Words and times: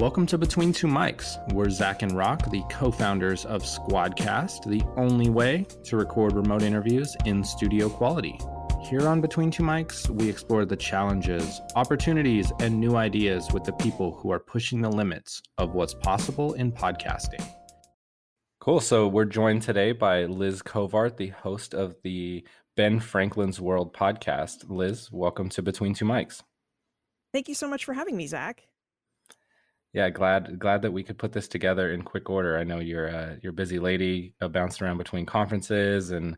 Welcome 0.00 0.26
to 0.26 0.38
Between 0.38 0.72
Two 0.72 0.86
Mics. 0.86 1.52
We're 1.52 1.70
Zach 1.70 2.02
and 2.02 2.12
Rock, 2.12 2.52
the 2.52 2.62
co 2.70 2.92
founders 2.92 3.44
of 3.44 3.64
Squadcast, 3.64 4.64
the 4.64 4.80
only 4.96 5.28
way 5.28 5.66
to 5.82 5.96
record 5.96 6.34
remote 6.34 6.62
interviews 6.62 7.16
in 7.24 7.42
studio 7.42 7.88
quality. 7.88 8.38
Here 8.80 9.08
on 9.08 9.20
Between 9.20 9.50
Two 9.50 9.64
Mics, 9.64 10.08
we 10.08 10.28
explore 10.28 10.64
the 10.64 10.76
challenges, 10.76 11.60
opportunities, 11.74 12.52
and 12.60 12.78
new 12.78 12.94
ideas 12.94 13.50
with 13.52 13.64
the 13.64 13.72
people 13.72 14.14
who 14.14 14.30
are 14.30 14.38
pushing 14.38 14.80
the 14.82 14.88
limits 14.88 15.42
of 15.58 15.74
what's 15.74 15.94
possible 15.94 16.52
in 16.52 16.70
podcasting. 16.70 17.44
Cool. 18.60 18.78
So 18.78 19.08
we're 19.08 19.24
joined 19.24 19.62
today 19.62 19.90
by 19.90 20.26
Liz 20.26 20.62
Covart, 20.62 21.16
the 21.16 21.30
host 21.30 21.74
of 21.74 21.96
the 22.04 22.46
Ben 22.76 23.00
Franklin's 23.00 23.60
World 23.60 23.94
podcast. 23.94 24.58
Liz, 24.68 25.10
welcome 25.10 25.48
to 25.48 25.60
Between 25.60 25.92
Two 25.92 26.04
Mics. 26.04 26.44
Thank 27.32 27.48
you 27.48 27.56
so 27.56 27.66
much 27.66 27.84
for 27.84 27.94
having 27.94 28.16
me, 28.16 28.28
Zach. 28.28 28.67
Yeah, 29.92 30.10
glad 30.10 30.58
glad 30.58 30.82
that 30.82 30.92
we 30.92 31.02
could 31.02 31.18
put 31.18 31.32
this 31.32 31.48
together 31.48 31.92
in 31.92 32.02
quick 32.02 32.28
order. 32.28 32.58
I 32.58 32.64
know 32.64 32.78
you're 32.78 33.06
a 33.06 33.38
you're 33.42 33.52
busy 33.52 33.78
lady, 33.78 34.34
uh, 34.40 34.48
bouncing 34.48 34.86
around 34.86 34.98
between 34.98 35.24
conferences 35.26 36.10
and 36.10 36.36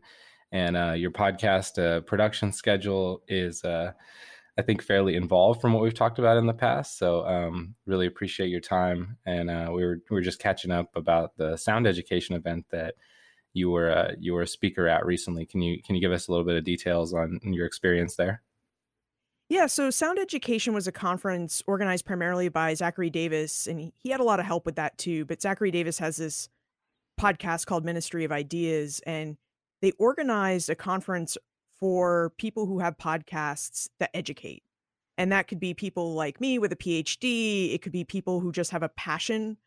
and 0.51 0.77
uh, 0.77 0.93
your 0.93 1.11
podcast 1.11 1.81
uh, 1.81 2.01
production 2.01 2.51
schedule 2.51 3.21
is, 3.27 3.63
uh, 3.63 3.93
I 4.57 4.61
think, 4.63 4.81
fairly 4.83 5.15
involved 5.15 5.61
from 5.61 5.73
what 5.73 5.83
we've 5.83 5.93
talked 5.93 6.19
about 6.19 6.37
in 6.37 6.45
the 6.45 6.53
past. 6.53 6.97
So, 6.97 7.25
um, 7.25 7.75
really 7.85 8.07
appreciate 8.07 8.49
your 8.49 8.59
time. 8.61 9.17
And 9.25 9.49
uh, 9.49 9.71
we 9.73 9.85
were 9.85 9.99
we 10.09 10.15
were 10.15 10.21
just 10.21 10.39
catching 10.39 10.71
up 10.71 10.95
about 10.95 11.35
the 11.37 11.57
sound 11.57 11.87
education 11.87 12.35
event 12.35 12.65
that 12.71 12.95
you 13.53 13.69
were 13.71 14.15
you 14.19 14.33
were 14.33 14.43
a 14.43 14.47
speaker 14.47 14.87
at 14.87 15.05
recently. 15.05 15.45
Can 15.45 15.61
you 15.61 15.81
can 15.83 15.95
you 15.95 16.01
give 16.01 16.13
us 16.13 16.27
a 16.27 16.31
little 16.31 16.45
bit 16.45 16.57
of 16.57 16.63
details 16.63 17.13
on 17.13 17.39
your 17.43 17.65
experience 17.65 18.15
there? 18.15 18.41
Yeah, 19.51 19.67
so 19.67 19.89
Sound 19.89 20.17
Education 20.17 20.73
was 20.73 20.87
a 20.87 20.93
conference 20.93 21.61
organized 21.67 22.05
primarily 22.05 22.47
by 22.47 22.73
Zachary 22.73 23.09
Davis, 23.09 23.67
and 23.67 23.91
he, 24.01 24.09
had 24.09 24.21
a 24.21 24.23
lot 24.23 24.39
of 24.39 24.45
help 24.45 24.65
with 24.65 24.77
that 24.77 24.97
too. 24.97 25.25
But 25.25 25.41
Zachary 25.41 25.71
Davis 25.71 25.99
has 25.99 26.15
this 26.15 26.47
podcast 27.19 27.65
called 27.65 27.83
Ministry 27.83 28.23
of 28.23 28.31
Ideas, 28.31 29.01
and 29.05 29.35
they 29.81 29.91
organized 29.99 30.69
a 30.69 30.75
conference 30.75 31.37
for 31.81 32.31
people 32.37 32.65
who 32.65 32.79
have 32.79 32.97
podcasts 32.97 33.89
that 33.99 34.11
educate. 34.13 34.63
And 35.17 35.33
that 35.33 35.49
could 35.49 35.59
be 35.59 35.73
people 35.73 36.13
like 36.13 36.39
me 36.39 36.57
with 36.57 36.71
a 36.71 36.77
PhD, 36.77 37.75
it 37.75 37.81
could 37.81 37.91
be 37.91 38.05
people 38.05 38.39
who 38.39 38.53
just 38.53 38.71
have 38.71 38.83
a 38.83 38.89
passion 38.95 39.57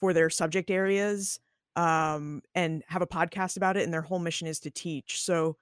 for 0.00 0.14
their 0.14 0.30
subject 0.30 0.70
areas 0.70 1.38
um, 1.76 2.40
and 2.54 2.82
have 2.86 3.02
a 3.02 3.06
podcast 3.06 3.58
about 3.58 3.76
it, 3.76 3.82
and 3.82 3.92
their 3.92 4.00
whole 4.00 4.20
mission 4.20 4.48
is 4.48 4.58
to 4.60 4.70
teach. 4.70 5.20
So 5.20 5.58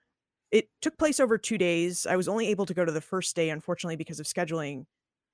it 0.53 0.69
took 0.83 0.99
place 0.99 1.19
over 1.19 1.39
two 1.39 1.59
days. 1.59 2.07
I 2.07 2.15
was 2.15 2.29
only 2.29 2.49
able 2.49 2.67
to 2.67 2.75
go 2.75 2.85
to 2.85 2.93
the 2.93 3.01
first 3.01 3.35
day, 3.35 3.49
unfortunately, 3.51 3.97
because 3.97 4.21
of 4.21 4.27
scheduling. 4.27 4.85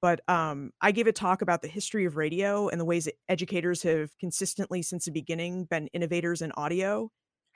But 0.00 0.20
um, 0.28 0.70
I 0.80 0.92
gave 0.92 1.08
a 1.08 1.12
talk 1.12 1.42
about 1.42 1.61
the 1.61 1.69
history 1.69 2.05
of 2.05 2.16
radio 2.16 2.69
and 2.69 2.80
the 2.80 2.84
ways 2.84 3.06
that 3.06 3.14
educators 3.28 3.83
have 3.83 4.16
consistently, 4.19 4.80
since 4.80 5.06
the 5.06 5.11
beginning, 5.11 5.64
been 5.64 5.89
innovators 5.89 6.41
in 6.41 6.52
audio. 6.52 7.11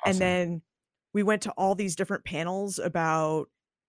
Awesome. 0.05 0.10
And 0.10 0.20
then 0.20 0.62
we 1.14 1.22
went 1.22 1.42
to 1.42 1.52
all 1.52 1.77
these 1.77 1.94
different 1.94 2.24
panels 2.24 2.80
about, 2.80 3.46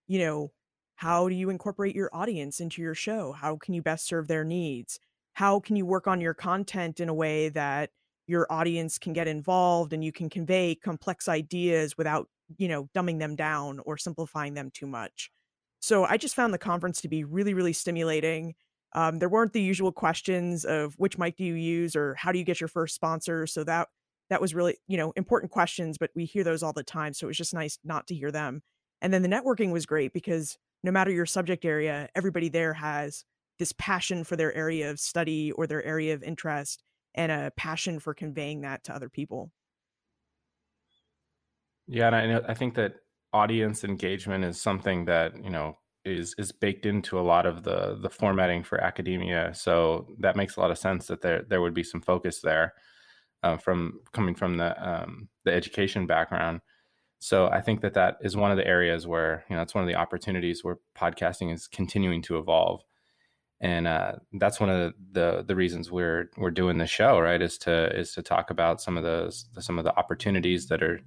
you 0.08 0.20
know, 0.20 0.52
how 0.96 1.28
do 1.28 1.34
you 1.34 1.50
incorporate 1.50 1.96
your 1.96 2.12
audience 2.14 2.60
into 2.60 2.80
your 2.80 2.94
show? 2.94 3.32
How 3.32 3.58
can 3.58 3.74
you 3.74 3.82
best 3.82 4.06
serve 4.06 4.28
their 4.28 4.44
needs? 4.44 5.00
How 5.34 5.60
can 5.60 5.76
you 5.76 5.88
work 5.88 6.08
on 6.08 6.22
your 6.22 6.36
content 6.36 7.00
in 7.00 7.10
a 7.10 7.14
way 7.14 7.50
that 7.50 7.90
your 8.28 8.46
audience 8.52 9.00
can 9.00 9.14
get 9.14 9.28
involved 9.28 9.94
and 9.94 10.04
you 10.04 10.12
can 10.12 10.30
convey 10.30 10.76
complex 10.76 11.28
ideas 11.28 11.98
without 11.98 12.30
you 12.58 12.68
know 12.68 12.90
dumbing 12.96 13.20
them 13.20 13.36
down 13.36 13.80
or 13.86 13.98
simplifying 13.98 14.54
them 14.54 14.72
too 14.74 14.88
much. 14.88 15.32
So 15.80 16.06
i 16.06 16.18
just 16.18 16.36
found 16.36 16.54
the 16.54 16.58
conference 16.58 17.02
to 17.02 17.10
be 17.10 17.24
really 17.24 17.54
really 17.54 17.74
stimulating. 17.74 18.56
Um, 18.96 19.18
there 19.20 19.30
weren't 19.30 19.54
the 19.54 19.62
usual 19.62 19.92
questions 19.92 20.66
of 20.66 20.94
which 20.96 21.18
mic 21.18 21.36
do 21.36 21.44
you 21.44 21.56
use 21.56 21.96
or 21.96 22.14
how 22.16 22.32
do 22.32 22.38
you 22.38 22.46
get 22.46 22.62
your 22.62 22.68
first 22.68 22.94
sponsor 22.94 23.48
so 23.48 23.64
that 23.64 23.88
that 24.30 24.42
was 24.42 24.54
really 24.54 24.78
you 24.88 24.98
know 24.98 25.12
important 25.16 25.52
questions 25.52 25.98
but 25.98 26.12
we 26.16 26.26
hear 26.26 26.44
those 26.44 26.64
all 26.64 26.74
the 26.74 26.84
time 26.84 27.14
so 27.14 27.26
it 27.26 27.30
was 27.30 27.38
just 27.38 27.54
nice 27.54 27.80
not 27.84 28.08
to 28.08 28.16
hear 28.16 28.32
them. 28.32 28.62
And 29.02 29.14
then 29.14 29.22
the 29.22 29.30
networking 29.30 29.72
was 29.72 29.86
great 29.86 30.14
because 30.14 30.58
no 30.84 30.92
matter 30.92 31.12
your 31.12 31.26
subject 31.26 31.66
area 31.66 32.10
everybody 32.16 32.50
there 32.50 32.74
has 32.74 33.26
this 33.60 33.74
passion 33.78 34.24
for 34.24 34.36
their 34.36 34.54
area 34.54 34.90
of 34.90 35.00
study 35.00 35.52
or 35.52 35.68
their 35.68 35.84
area 35.84 36.14
of 36.14 36.24
interest 36.24 36.84
and 37.16 37.32
a 37.32 37.52
passion 37.56 38.00
for 38.00 38.14
conveying 38.14 38.62
that 38.62 38.84
to 38.86 38.96
other 38.96 39.10
people 39.10 39.52
yeah, 41.88 42.08
and 42.08 42.16
I 42.16 42.26
know 42.28 42.42
I 42.48 42.54
think 42.54 42.76
that 42.76 42.96
audience 43.34 43.84
engagement 43.84 44.46
is 44.46 44.62
something 44.62 45.06
that 45.06 45.44
you 45.44 45.50
know 45.50 45.78
is 46.06 46.36
is 46.38 46.52
baked 46.52 46.86
into 46.86 47.20
a 47.20 47.22
lot 47.22 47.46
of 47.46 47.64
the 47.64 47.98
the 48.02 48.10
formatting 48.10 48.64
for 48.64 48.82
academia. 48.82 49.54
So 49.54 50.08
that 50.20 50.36
makes 50.36 50.56
a 50.56 50.60
lot 50.60 50.72
of 50.72 50.78
sense 50.78 51.08
that 51.08 51.22
there 51.22 51.44
there 51.48 51.62
would 51.62 51.74
be 51.74 51.84
some 51.84 52.02
focus 52.02 52.42
there 52.42 52.74
uh, 53.44 53.58
from 53.58 54.00
coming 54.14 54.36
from 54.36 54.58
the 54.58 55.04
um, 55.04 55.30
the 55.46 55.54
education 55.54 56.08
background. 56.08 56.62
So 57.20 57.48
I 57.48 57.62
think 57.62 57.82
that 57.82 57.94
that 57.94 58.18
is 58.22 58.36
one 58.36 58.52
of 58.52 58.58
the 58.58 58.68
areas 58.68 59.08
where 59.08 59.46
you 59.50 59.56
know 59.56 59.62
it's 59.62 59.76
one 59.76 59.84
of 59.84 59.88
the 59.88 59.96
opportunities 59.96 60.64
where 60.64 60.80
podcasting 60.98 61.54
is 61.54 61.68
continuing 61.68 62.22
to 62.24 62.38
evolve, 62.38 62.82
and 63.62 63.88
uh, 63.88 64.14
that's 64.34 64.60
one 64.60 64.70
of 64.70 64.94
the, 65.14 65.22
the, 65.22 65.44
the 65.48 65.56
reasons 65.56 65.90
we're 65.90 66.30
we're 66.38 66.52
doing 66.52 66.78
the 66.78 66.88
show, 66.88 67.20
right? 67.20 67.42
Is 67.42 67.58
to 67.60 67.98
is 67.98 68.14
to 68.14 68.22
talk 68.22 68.50
about 68.50 68.82
some 68.82 68.98
of 68.98 69.04
those 69.04 69.46
some 69.60 69.80
of 69.80 69.86
the 69.86 69.96
opportunities 69.98 70.68
that 70.68 70.84
are 70.84 71.00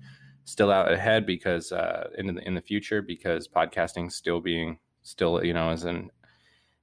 still 0.47 0.71
out 0.71 0.91
ahead 0.91 1.27
because 1.27 1.73
uh, 1.73 2.09
in 2.17 2.34
the 2.34 2.47
in 2.47 2.55
the 2.55 2.61
future 2.61 3.03
because 3.03 3.47
podcasting 3.47 4.11
still 4.11 4.41
being 4.41 4.79
still 5.03 5.45
you 5.45 5.53
know 5.53 5.71
is 5.71 5.84
an 5.84 6.11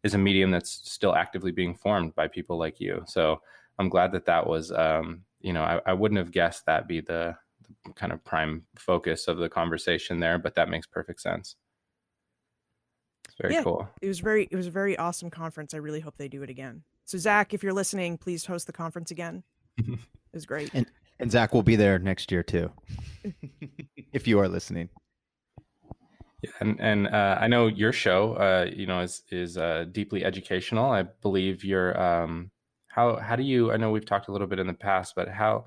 is 0.03 0.13
a 0.13 0.17
medium 0.17 0.51
that's 0.51 0.81
still 0.83 1.15
actively 1.15 1.51
being 1.51 1.73
formed 1.73 2.13
by 2.13 2.27
people 2.27 2.57
like 2.59 2.79
you. 2.79 3.01
So 3.07 3.41
I'm 3.79 3.87
glad 3.87 4.11
that 4.11 4.25
that 4.25 4.45
was 4.45 4.71
um, 4.71 5.21
you 5.41 5.53
know 5.53 5.63
I, 5.63 5.79
I 5.85 5.93
wouldn't 5.93 6.19
have 6.19 6.31
guessed 6.31 6.65
that 6.65 6.87
be 6.87 6.99
the, 6.99 7.35
the 7.85 7.93
kind 7.93 8.11
of 8.11 8.23
prime 8.25 8.63
focus 8.77 9.27
of 9.27 9.37
the 9.37 9.49
conversation 9.49 10.19
there, 10.19 10.37
but 10.37 10.55
that 10.55 10.69
makes 10.69 10.85
perfect 10.85 11.21
sense. 11.21 11.55
It's 13.25 13.35
very 13.39 13.53
yeah, 13.53 13.63
cool. 13.63 13.89
It 14.01 14.09
was 14.09 14.19
very 14.19 14.49
it 14.51 14.57
was 14.57 14.67
a 14.67 14.71
very 14.71 14.97
awesome 14.97 15.29
conference. 15.29 15.73
I 15.73 15.77
really 15.77 16.01
hope 16.01 16.17
they 16.17 16.27
do 16.27 16.43
it 16.43 16.49
again. 16.49 16.83
So 17.05 17.17
Zach, 17.17 17.53
if 17.53 17.63
you're 17.63 17.73
listening, 17.73 18.17
please 18.17 18.45
host 18.45 18.67
the 18.67 18.73
conference 18.73 19.09
again. 19.09 19.43
it 19.77 19.99
was 20.33 20.45
great. 20.45 20.69
And 20.73 20.85
and 21.19 21.31
Zach 21.31 21.53
will 21.53 21.63
be 21.63 21.75
there 21.75 21.99
next 21.99 22.31
year 22.31 22.43
too, 22.43 22.71
if 24.13 24.27
you 24.27 24.39
are 24.39 24.47
listening. 24.47 24.89
Yeah, 26.41 26.49
and 26.59 26.79
and 26.79 27.07
uh, 27.07 27.37
I 27.39 27.47
know 27.47 27.67
your 27.67 27.93
show, 27.93 28.33
uh, 28.33 28.69
you 28.75 28.85
know, 28.85 28.99
is 28.99 29.23
is 29.31 29.57
uh, 29.57 29.85
deeply 29.91 30.25
educational. 30.25 30.91
I 30.91 31.03
believe 31.03 31.63
you're. 31.63 31.99
Um, 31.99 32.51
how 32.89 33.15
how 33.15 33.35
do 33.35 33.43
you? 33.43 33.71
I 33.71 33.77
know 33.77 33.91
we've 33.91 34.05
talked 34.05 34.27
a 34.27 34.31
little 34.31 34.47
bit 34.47 34.59
in 34.59 34.67
the 34.67 34.73
past, 34.73 35.13
but 35.15 35.27
how 35.29 35.65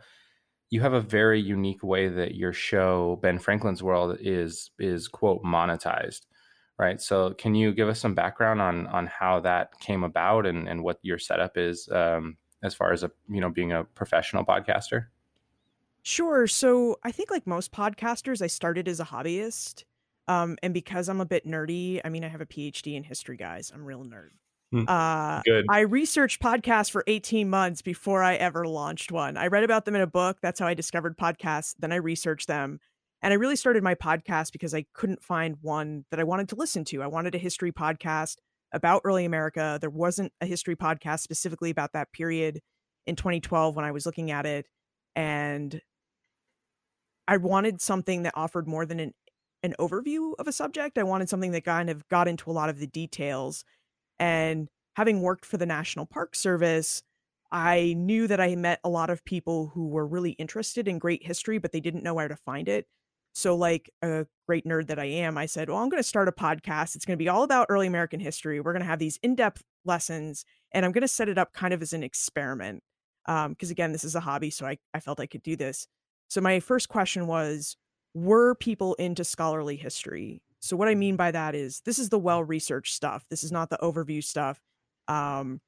you 0.71 0.81
have 0.81 0.93
a 0.93 1.01
very 1.01 1.41
unique 1.41 1.83
way 1.83 2.09
that 2.09 2.35
your 2.35 2.53
show, 2.53 3.19
Ben 3.23 3.39
Franklin's 3.39 3.83
World, 3.83 4.19
is 4.21 4.71
is 4.79 5.09
quote 5.09 5.43
monetized, 5.43 6.27
right? 6.79 7.01
So 7.01 7.33
can 7.35 7.55
you 7.55 7.73
give 7.73 7.89
us 7.89 8.01
some 8.01 8.15
background 8.15 8.61
on 8.61 8.87
on 8.89 9.07
how 9.07 9.41
that 9.41 9.79
came 9.81 10.05
about 10.05 10.47
and 10.47 10.69
and 10.69 10.83
what 10.83 10.99
your 11.03 11.19
setup 11.19 11.57
is 11.57 11.89
um, 11.91 12.37
as 12.63 12.75
far 12.75 12.93
as 12.93 13.03
a 13.03 13.11
you 13.29 13.41
know 13.41 13.51
being 13.51 13.73
a 13.73 13.85
professional 13.85 14.45
podcaster? 14.45 15.07
Sure. 16.07 16.47
So 16.47 17.01
I 17.03 17.11
think 17.11 17.33
like 17.33 17.49
most 17.49 17.73
podcasters, 17.73 18.41
I 18.41 18.47
started 18.47 18.87
as 18.87 19.01
a 19.01 19.05
hobbyist. 19.05 19.83
Um, 20.29 20.57
and 20.63 20.73
because 20.73 21.09
I'm 21.09 21.21
a 21.21 21.27
bit 21.27 21.45
nerdy, 21.45 22.01
I 22.05 22.11
mean, 22.11 22.23
I 22.23 22.29
have 22.29 22.41
a 22.41 22.47
PhD 22.47 22.95
in 22.95 23.03
history, 23.03 23.37
guys. 23.37 23.73
I'm 23.75 23.85
real 23.85 24.05
nerd. 24.05 24.29
Hmm. 24.71 24.85
Uh, 24.87 25.43
Good. 25.45 25.65
I 25.69 25.81
researched 25.81 26.41
podcasts 26.41 26.93
for 26.93 27.03
18 27.09 27.51
months 27.51 27.83
before 27.83 28.23
I 28.23 28.37
ever 28.37 28.69
launched 28.69 29.11
one. 29.11 29.37
I 29.37 29.49
read 29.49 29.65
about 29.65 29.85
them 29.85 29.97
in 29.97 30.01
a 30.01 30.07
book. 30.07 30.39
That's 30.41 30.61
how 30.61 30.69
I 30.69 30.75
discovered 30.75 31.19
podcasts. 31.19 31.75
Then 31.77 31.91
I 31.91 31.97
researched 31.97 32.47
them. 32.47 32.79
And 33.21 33.33
I 33.33 33.37
really 33.37 33.57
started 33.57 33.83
my 33.83 33.97
podcast 33.97 34.53
because 34.53 34.75
I 34.75 34.87
couldn't 34.95 35.25
find 35.25 35.57
one 35.61 36.05
that 36.13 36.21
I 36.21 36.25
wanted 36.25 36.49
to 36.51 36.55
listen 36.55 36.85
to. 36.85 37.03
I 37.03 37.09
wanted 37.09 37.35
a 37.35 37.39
history 37.39 37.73
podcast 37.73 38.37
about 38.71 39.03
early 39.05 39.25
America. 39.25 39.79
There 39.81 39.91
wasn't 39.91 40.33
a 40.41 40.47
history 40.47 40.77
podcast 40.77 41.19
specifically 41.19 41.71
about 41.71 41.95
that 41.95 42.13
period 42.13 42.61
in 43.09 43.17
2012 43.17 43.75
when 43.75 43.85
I 43.85 43.91
was 43.91 44.07
looking 44.07 44.31
at 44.31 44.47
it. 44.47 44.67
And 45.17 45.81
I 47.29 47.37
wanted 47.39 47.81
something 47.81 48.23
that 48.23 48.35
offered 48.37 48.69
more 48.69 48.87
than 48.87 49.01
an 49.01 49.15
an 49.63 49.75
overview 49.79 50.33
of 50.39 50.47
a 50.47 50.53
subject. 50.53 50.99
I 50.99 51.03
wanted 51.03 51.29
something 51.29 51.51
that 51.53 51.65
kind 51.65 51.91
of 51.91 52.07
got 52.09 52.29
into 52.29 52.51
a 52.51 52.53
lot 52.53 52.69
of 52.69 52.79
the 52.79 52.87
details. 52.87 53.65
And 54.19 54.69
having 54.95 55.21
worked 55.21 55.45
for 55.45 55.57
the 55.57 55.67
National 55.67 56.07
Park 56.07 56.35
Service, 56.35 57.03
I 57.51 57.95
knew 57.97 58.27
that 58.27 58.41
I 58.41 58.55
met 58.57 58.81
a 58.85 58.89
lot 58.89 59.11
of 59.11 59.25
people 59.25 59.69
who 59.75 59.89
were 59.89 60.07
really 60.07 60.33
interested 60.33 60.89
in 60.89 60.99
great 60.99 61.25
history, 61.25 61.59
but 61.59 61.73
they 61.73 61.81
didn't 61.81 62.03
know 62.03 62.15
where 62.15 62.29
to 62.29 62.37
find 62.37 62.69
it. 62.69 62.87
So, 63.35 63.55
like 63.55 63.91
a 64.03 64.27
great 64.47 64.65
nerd 64.65 64.87
that 64.87 64.99
I 64.99 65.05
am, 65.05 65.37
I 65.37 65.45
said, 65.47 65.69
Well, 65.69 65.79
I'm 65.79 65.91
going 65.91 66.03
to 66.03 66.09
start 66.09 66.29
a 66.29 66.33
podcast. 66.33 66.97
It's 66.97 67.05
going 67.05 67.19
to 67.19 67.23
be 67.23 67.29
all 67.29 67.43
about 67.43 67.67
early 67.69 67.87
American 67.87 68.19
history. 68.19 68.61
We're 68.61 68.73
going 68.73 68.81
to 68.81 68.89
have 68.89 68.99
these 68.99 69.19
in 69.23 69.35
depth 69.35 69.63
lessons, 69.85 70.45
and 70.73 70.87
I'm 70.87 70.93
going 70.93 71.03
to 71.03 71.09
set 71.09 71.29
it 71.29 71.37
up 71.37 71.53
kind 71.53 71.75
of 71.75 71.83
as 71.83 71.93
an 71.93 72.03
experiment. 72.03 72.83
Because, 73.27 73.71
um, 73.71 73.71
again, 73.71 73.93
this 73.93 74.05
is 74.05 74.15
a 74.15 74.21
hobby. 74.21 74.51
So 74.51 74.67
I, 74.67 74.79
I 74.95 75.01
felt 75.01 75.21
I 75.21 75.27
could 75.27 75.43
do 75.43 75.57
this. 75.57 75.87
So 76.29 76.41
my 76.41 76.61
first 76.61 76.89
question 76.89 77.27
was 77.27 77.77
were 78.15 78.55
people 78.55 78.95
into 78.95 79.25
scholarly 79.25 79.77
history? 79.77 80.43
So 80.61 80.77
what 80.77 80.89
I 80.89 80.95
mean 80.95 81.17
by 81.17 81.31
that 81.31 81.55
is 81.55 81.83
this 81.85 81.99
is 81.99 82.09
the 82.09 82.19
well 82.19 82.43
researched 82.43 82.95
stuff. 82.95 83.25
This 83.31 83.45
is 83.45 83.53
not 83.53 83.71
the 83.71 83.79
overview 83.83 84.23
stuff. 84.23 84.61
Um, 85.07 85.61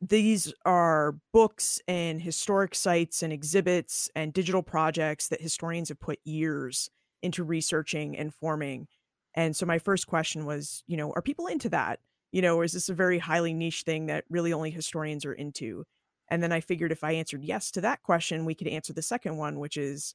these 0.00 0.52
are 0.64 1.16
books 1.32 1.80
and 1.86 2.20
historic 2.20 2.74
sites 2.74 3.22
and 3.22 3.32
exhibits 3.32 4.10
and 4.16 4.32
digital 4.32 4.62
projects 4.62 5.28
that 5.28 5.40
historians 5.40 5.88
have 5.90 6.00
put 6.00 6.18
years 6.24 6.90
into 7.22 7.44
researching 7.44 8.18
and 8.18 8.34
forming. 8.34 8.88
And 9.34 9.54
so 9.54 9.64
my 9.64 9.78
first 9.78 10.08
question 10.08 10.44
was, 10.44 10.82
you 10.88 10.96
know, 10.96 11.12
are 11.12 11.22
people 11.22 11.46
into 11.46 11.68
that? 11.70 12.00
You 12.32 12.42
know, 12.42 12.56
or 12.56 12.64
is 12.64 12.72
this 12.72 12.88
a 12.88 12.94
very 12.94 13.18
highly 13.20 13.54
niche 13.54 13.82
thing 13.82 14.06
that 14.06 14.24
really 14.28 14.52
only 14.52 14.70
historians 14.70 15.24
are 15.24 15.32
into? 15.32 15.84
And 16.28 16.42
then 16.42 16.52
I 16.52 16.60
figured 16.60 16.92
if 16.92 17.04
I 17.04 17.12
answered 17.12 17.44
yes 17.44 17.70
to 17.72 17.80
that 17.82 18.02
question, 18.02 18.44
we 18.44 18.54
could 18.54 18.68
answer 18.68 18.92
the 18.92 19.02
second 19.02 19.36
one, 19.36 19.58
which 19.58 19.76
is 19.76 20.14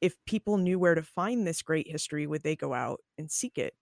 if 0.00 0.16
people 0.26 0.58
knew 0.58 0.78
where 0.78 0.94
to 0.94 1.02
find 1.02 1.46
this 1.46 1.62
great 1.62 1.90
history, 1.90 2.26
would 2.26 2.42
they 2.42 2.56
go 2.56 2.74
out 2.74 3.00
and 3.18 3.30
seek 3.30 3.58
it? 3.58 3.74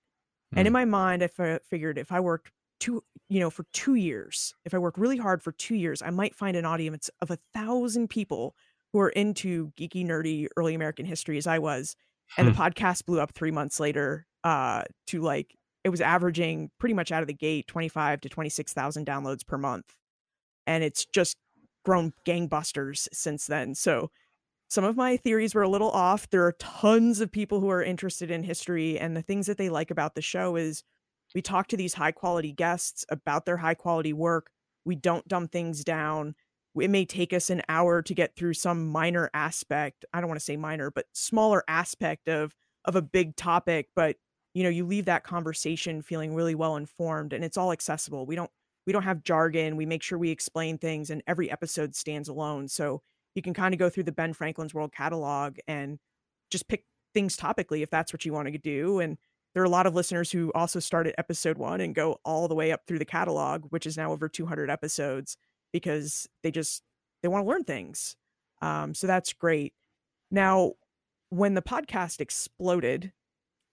Mm. 0.54 0.58
And 0.58 0.66
in 0.66 0.72
hmm. 0.72 0.78
my 0.78 0.84
mind, 0.84 1.22
I 1.22 1.58
figured 1.68 1.98
if 1.98 2.12
I 2.12 2.20
worked 2.20 2.50
two, 2.80 3.02
you 3.28 3.40
know, 3.40 3.50
for 3.50 3.64
two 3.72 3.94
years, 3.94 4.54
if 4.64 4.74
I 4.74 4.78
worked 4.78 4.98
really 4.98 5.16
hard 5.16 5.42
for 5.42 5.52
two 5.52 5.74
years, 5.74 6.02
I 6.02 6.10
might 6.10 6.34
find 6.34 6.56
an 6.56 6.64
audience 6.64 7.10
of 7.20 7.30
a 7.30 7.38
thousand 7.54 8.08
people 8.08 8.54
who 8.92 9.00
are 9.00 9.10
into 9.10 9.72
geeky, 9.78 10.06
nerdy 10.06 10.48
early 10.56 10.74
American 10.74 11.06
history 11.06 11.38
as 11.38 11.46
I 11.46 11.58
was. 11.58 11.96
And 12.36 12.48
the 12.48 12.52
hmm. 12.52 12.60
podcast 12.60 13.04
blew 13.04 13.20
up 13.20 13.32
three 13.32 13.50
months 13.50 13.78
later 13.78 14.26
uh, 14.44 14.82
to 15.08 15.20
like, 15.20 15.54
it 15.84 15.90
was 15.90 16.00
averaging 16.00 16.70
pretty 16.78 16.94
much 16.94 17.12
out 17.12 17.22
of 17.22 17.26
the 17.26 17.34
gate 17.34 17.66
25 17.66 18.20
to 18.22 18.28
26,000 18.28 19.06
downloads 19.06 19.46
per 19.46 19.58
month. 19.58 19.94
And 20.66 20.84
it's 20.84 21.04
just 21.06 21.36
grown 21.84 22.12
gangbusters 22.26 23.08
since 23.12 23.46
then. 23.46 23.74
So 23.74 24.10
some 24.68 24.84
of 24.84 24.96
my 24.96 25.16
theories 25.16 25.54
were 25.54 25.62
a 25.62 25.68
little 25.68 25.90
off. 25.90 26.30
There 26.30 26.46
are 26.46 26.56
tons 26.58 27.20
of 27.20 27.30
people 27.30 27.60
who 27.60 27.68
are 27.68 27.82
interested 27.82 28.30
in 28.30 28.42
history, 28.42 28.98
and 28.98 29.16
the 29.16 29.22
things 29.22 29.46
that 29.46 29.58
they 29.58 29.68
like 29.68 29.90
about 29.90 30.14
the 30.14 30.22
show 30.22 30.56
is 30.56 30.82
we 31.34 31.42
talk 31.42 31.68
to 31.68 31.76
these 31.76 31.94
high 31.94 32.12
quality 32.12 32.52
guests 32.52 33.04
about 33.10 33.44
their 33.44 33.58
high 33.58 33.74
quality 33.74 34.12
work. 34.12 34.50
We 34.84 34.96
don't 34.96 35.26
dumb 35.28 35.48
things 35.48 35.84
down. 35.84 36.34
It 36.80 36.88
may 36.88 37.04
take 37.04 37.32
us 37.32 37.50
an 37.50 37.62
hour 37.68 38.00
to 38.02 38.14
get 38.14 38.34
through 38.34 38.54
some 38.54 38.88
minor 38.88 39.30
aspect. 39.34 40.04
I 40.12 40.20
don't 40.20 40.28
want 40.28 40.40
to 40.40 40.44
say 40.44 40.56
minor, 40.56 40.90
but 40.90 41.06
smaller 41.12 41.62
aspect 41.68 42.28
of 42.28 42.54
of 42.84 42.96
a 42.96 43.02
big 43.02 43.36
topic, 43.36 43.88
but 43.94 44.16
you 44.54 44.62
know, 44.62 44.68
you 44.68 44.84
leave 44.84 45.04
that 45.04 45.24
conversation 45.24 46.02
feeling 46.02 46.34
really 46.34 46.54
well 46.54 46.76
informed 46.76 47.32
and 47.32 47.44
it's 47.44 47.56
all 47.56 47.72
accessible. 47.72 48.26
We 48.26 48.36
don't 48.36 48.50
we 48.86 48.92
don't 48.92 49.02
have 49.04 49.22
jargon. 49.22 49.76
We 49.76 49.86
make 49.86 50.02
sure 50.02 50.18
we 50.18 50.30
explain 50.30 50.78
things 50.78 51.10
and 51.10 51.22
every 51.26 51.50
episode 51.50 51.94
stands 51.94 52.28
alone. 52.28 52.68
So 52.68 53.02
you 53.34 53.42
can 53.42 53.54
kind 53.54 53.74
of 53.74 53.78
go 53.78 53.88
through 53.88 54.04
the 54.04 54.12
Ben 54.12 54.32
Franklin's 54.32 54.74
World 54.74 54.92
catalog 54.92 55.58
and 55.66 55.98
just 56.50 56.68
pick 56.68 56.84
things 57.14 57.36
topically 57.36 57.82
if 57.82 57.90
that's 57.90 58.12
what 58.12 58.24
you 58.24 58.32
want 58.32 58.48
to 58.48 58.58
do 58.58 59.00
and 59.00 59.18
there 59.54 59.62
are 59.62 59.66
a 59.66 59.70
lot 59.70 59.86
of 59.86 59.94
listeners 59.94 60.30
who 60.32 60.50
also 60.54 60.80
start 60.80 61.06
at 61.06 61.14
episode 61.18 61.58
one 61.58 61.80
and 61.80 61.94
go 61.94 62.18
all 62.24 62.48
the 62.48 62.54
way 62.54 62.72
up 62.72 62.82
through 62.86 62.98
the 62.98 63.04
catalog, 63.04 63.66
which 63.68 63.86
is 63.86 63.96
now 63.96 64.12
over 64.12 64.28
200 64.28 64.70
episodes, 64.70 65.36
because 65.72 66.26
they 66.42 66.50
just 66.50 66.82
they 67.22 67.28
want 67.28 67.44
to 67.44 67.48
learn 67.48 67.64
things. 67.64 68.16
Um, 68.62 68.94
so 68.94 69.06
that's 69.06 69.32
great. 69.32 69.74
Now, 70.30 70.72
when 71.28 71.54
the 71.54 71.62
podcast 71.62 72.20
exploded, 72.20 73.12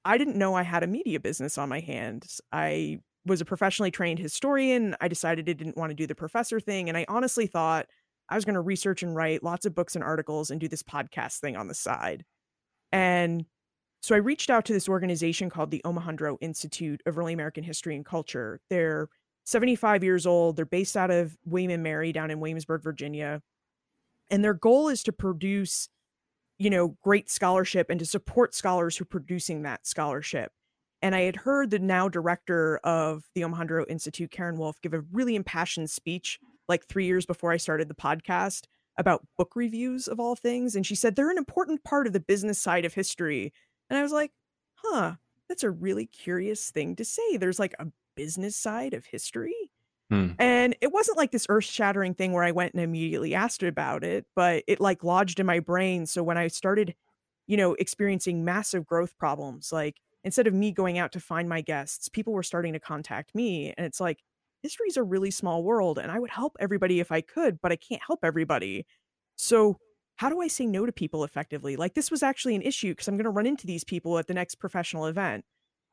I 0.03 0.17
didn't 0.17 0.37
know 0.37 0.53
I 0.53 0.63
had 0.63 0.83
a 0.83 0.87
media 0.87 1.19
business 1.19 1.57
on 1.57 1.69
my 1.69 1.79
hands. 1.79 2.41
I 2.51 2.99
was 3.29 3.41
a 3.41 3.45
professionally 3.45 3.91
trained 3.91 4.19
historian. 4.19 4.95
I 4.99 5.07
decided 5.07 5.47
I 5.47 5.53
didn't 5.53 5.77
want 5.77 5.91
to 5.91 5.95
do 5.95 6.07
the 6.07 6.15
professor 6.15 6.59
thing, 6.59 6.89
and 6.89 6.97
I 6.97 7.05
honestly 7.07 7.47
thought 7.47 7.87
I 8.27 8.35
was 8.35 8.45
going 8.45 8.55
to 8.55 8.61
research 8.61 9.03
and 9.03 9.15
write 9.15 9.43
lots 9.43 9.65
of 9.65 9.73
books 9.73 9.95
and 9.95 10.03
articles 10.03 10.51
and 10.51 10.59
do 10.59 10.67
this 10.67 10.83
podcast 10.83 11.39
thing 11.39 11.55
on 11.55 11.67
the 11.67 11.73
side. 11.73 12.25
And 12.91 13.45
so 14.01 14.15
I 14.15 14.19
reached 14.19 14.49
out 14.49 14.65
to 14.65 14.73
this 14.73 14.89
organization 14.89 15.49
called 15.49 15.71
the 15.71 15.81
Omohundro 15.85 16.37
Institute 16.41 17.01
of 17.05 17.17
Early 17.17 17.33
American 17.33 17.63
History 17.63 17.95
and 17.95 18.05
Culture. 18.05 18.61
They're 18.69 19.09
75 19.45 20.03
years 20.03 20.25
old. 20.25 20.55
They're 20.55 20.65
based 20.65 20.95
out 20.95 21.11
of 21.11 21.35
William 21.45 21.71
and 21.71 21.83
Mary 21.83 22.11
down 22.11 22.31
in 22.31 22.39
Williamsburg, 22.39 22.83
Virginia. 22.83 23.41
And 24.29 24.43
their 24.43 24.53
goal 24.53 24.89
is 24.89 25.03
to 25.03 25.11
produce, 25.11 25.89
you 26.57 26.69
know, 26.69 26.95
great 27.03 27.29
scholarship 27.29 27.89
and 27.89 27.99
to 27.99 28.05
support 28.05 28.53
scholars 28.53 28.95
who 28.95 29.03
are 29.03 29.05
producing 29.05 29.63
that 29.63 29.85
scholarship. 29.85 30.51
And 31.01 31.15
I 31.15 31.21
had 31.21 31.37
heard 31.37 31.69
the 31.69 31.79
now 31.79 32.09
director 32.09 32.79
of 32.83 33.23
the 33.33 33.41
Omohundro 33.41 33.85
Institute, 33.89 34.31
Karen 34.31 34.57
Wulf, 34.57 34.81
give 34.81 34.93
a 34.93 35.01
really 35.11 35.35
impassioned 35.35 35.89
speech 35.89 36.39
like 36.67 36.85
three 36.87 37.05
years 37.05 37.25
before 37.25 37.51
I 37.51 37.57
started 37.57 37.87
the 37.87 37.95
podcast 37.95 38.65
about 38.97 39.25
book 39.37 39.53
reviews 39.55 40.07
of 40.07 40.19
all 40.19 40.35
things. 40.35 40.75
And 40.75 40.85
she 40.85 40.95
said 40.95 41.15
they're 41.15 41.31
an 41.31 41.37
important 41.37 41.83
part 41.83 42.05
of 42.05 42.13
the 42.13 42.19
business 42.19 42.59
side 42.59 42.83
of 42.83 42.93
history 42.93 43.53
and 43.89 43.97
I 43.97 44.03
was 44.03 44.11
like, 44.11 44.31
huh, 44.75 45.15
that's 45.47 45.63
a 45.63 45.71
really 45.71 46.05
curious 46.05 46.69
thing 46.71 46.95
to 46.97 47.05
say. 47.05 47.37
There's 47.37 47.59
like 47.59 47.73
a 47.79 47.87
business 48.15 48.55
side 48.55 48.93
of 48.93 49.05
history. 49.05 49.71
Hmm. 50.09 50.31
And 50.39 50.75
it 50.81 50.91
wasn't 50.91 51.17
like 51.17 51.31
this 51.31 51.45
earth 51.49 51.65
shattering 51.65 52.13
thing 52.13 52.33
where 52.33 52.43
I 52.43 52.51
went 52.51 52.73
and 52.73 52.83
immediately 52.83 53.35
asked 53.35 53.63
about 53.63 54.03
it, 54.03 54.25
but 54.35 54.63
it 54.67 54.79
like 54.79 55.03
lodged 55.03 55.39
in 55.39 55.45
my 55.45 55.59
brain. 55.59 56.05
So 56.05 56.23
when 56.23 56.37
I 56.37 56.47
started, 56.47 56.95
you 57.47 57.57
know, 57.57 57.73
experiencing 57.75 58.45
massive 58.45 58.85
growth 58.85 59.17
problems, 59.17 59.71
like 59.71 59.97
instead 60.29 60.45
of 60.45 60.53
me 60.53 60.71
going 60.71 60.99
out 60.99 61.11
to 61.11 61.19
find 61.19 61.49
my 61.49 61.59
guests, 61.59 62.07
people 62.07 62.33
were 62.33 62.43
starting 62.43 62.73
to 62.73 62.79
contact 62.79 63.33
me. 63.33 63.73
And 63.75 63.83
it's 63.83 63.99
like, 63.99 64.19
history 64.61 64.85
is 64.87 64.95
a 64.95 65.01
really 65.01 65.31
small 65.31 65.63
world 65.63 65.97
and 65.97 66.11
I 66.11 66.19
would 66.19 66.29
help 66.29 66.55
everybody 66.59 66.99
if 66.99 67.11
I 67.11 67.21
could, 67.21 67.59
but 67.63 67.71
I 67.71 67.77
can't 67.77 68.03
help 68.05 68.19
everybody. 68.21 68.85
So 69.37 69.77
how 70.17 70.29
do 70.29 70.39
I 70.39 70.47
say 70.47 70.67
no 70.67 70.85
to 70.85 70.91
people 70.91 71.23
effectively? 71.23 71.77
Like 71.77 71.95
this 71.95 72.11
was 72.11 72.21
actually 72.21 72.53
an 72.53 72.61
issue 72.61 72.91
because 72.91 73.07
I'm 73.07 73.17
going 73.17 73.23
to 73.23 73.31
run 73.31 73.47
into 73.47 73.65
these 73.65 73.83
people 73.83 74.19
at 74.19 74.27
the 74.27 74.35
next 74.35 74.59
professional 74.59 75.07
event. 75.07 75.45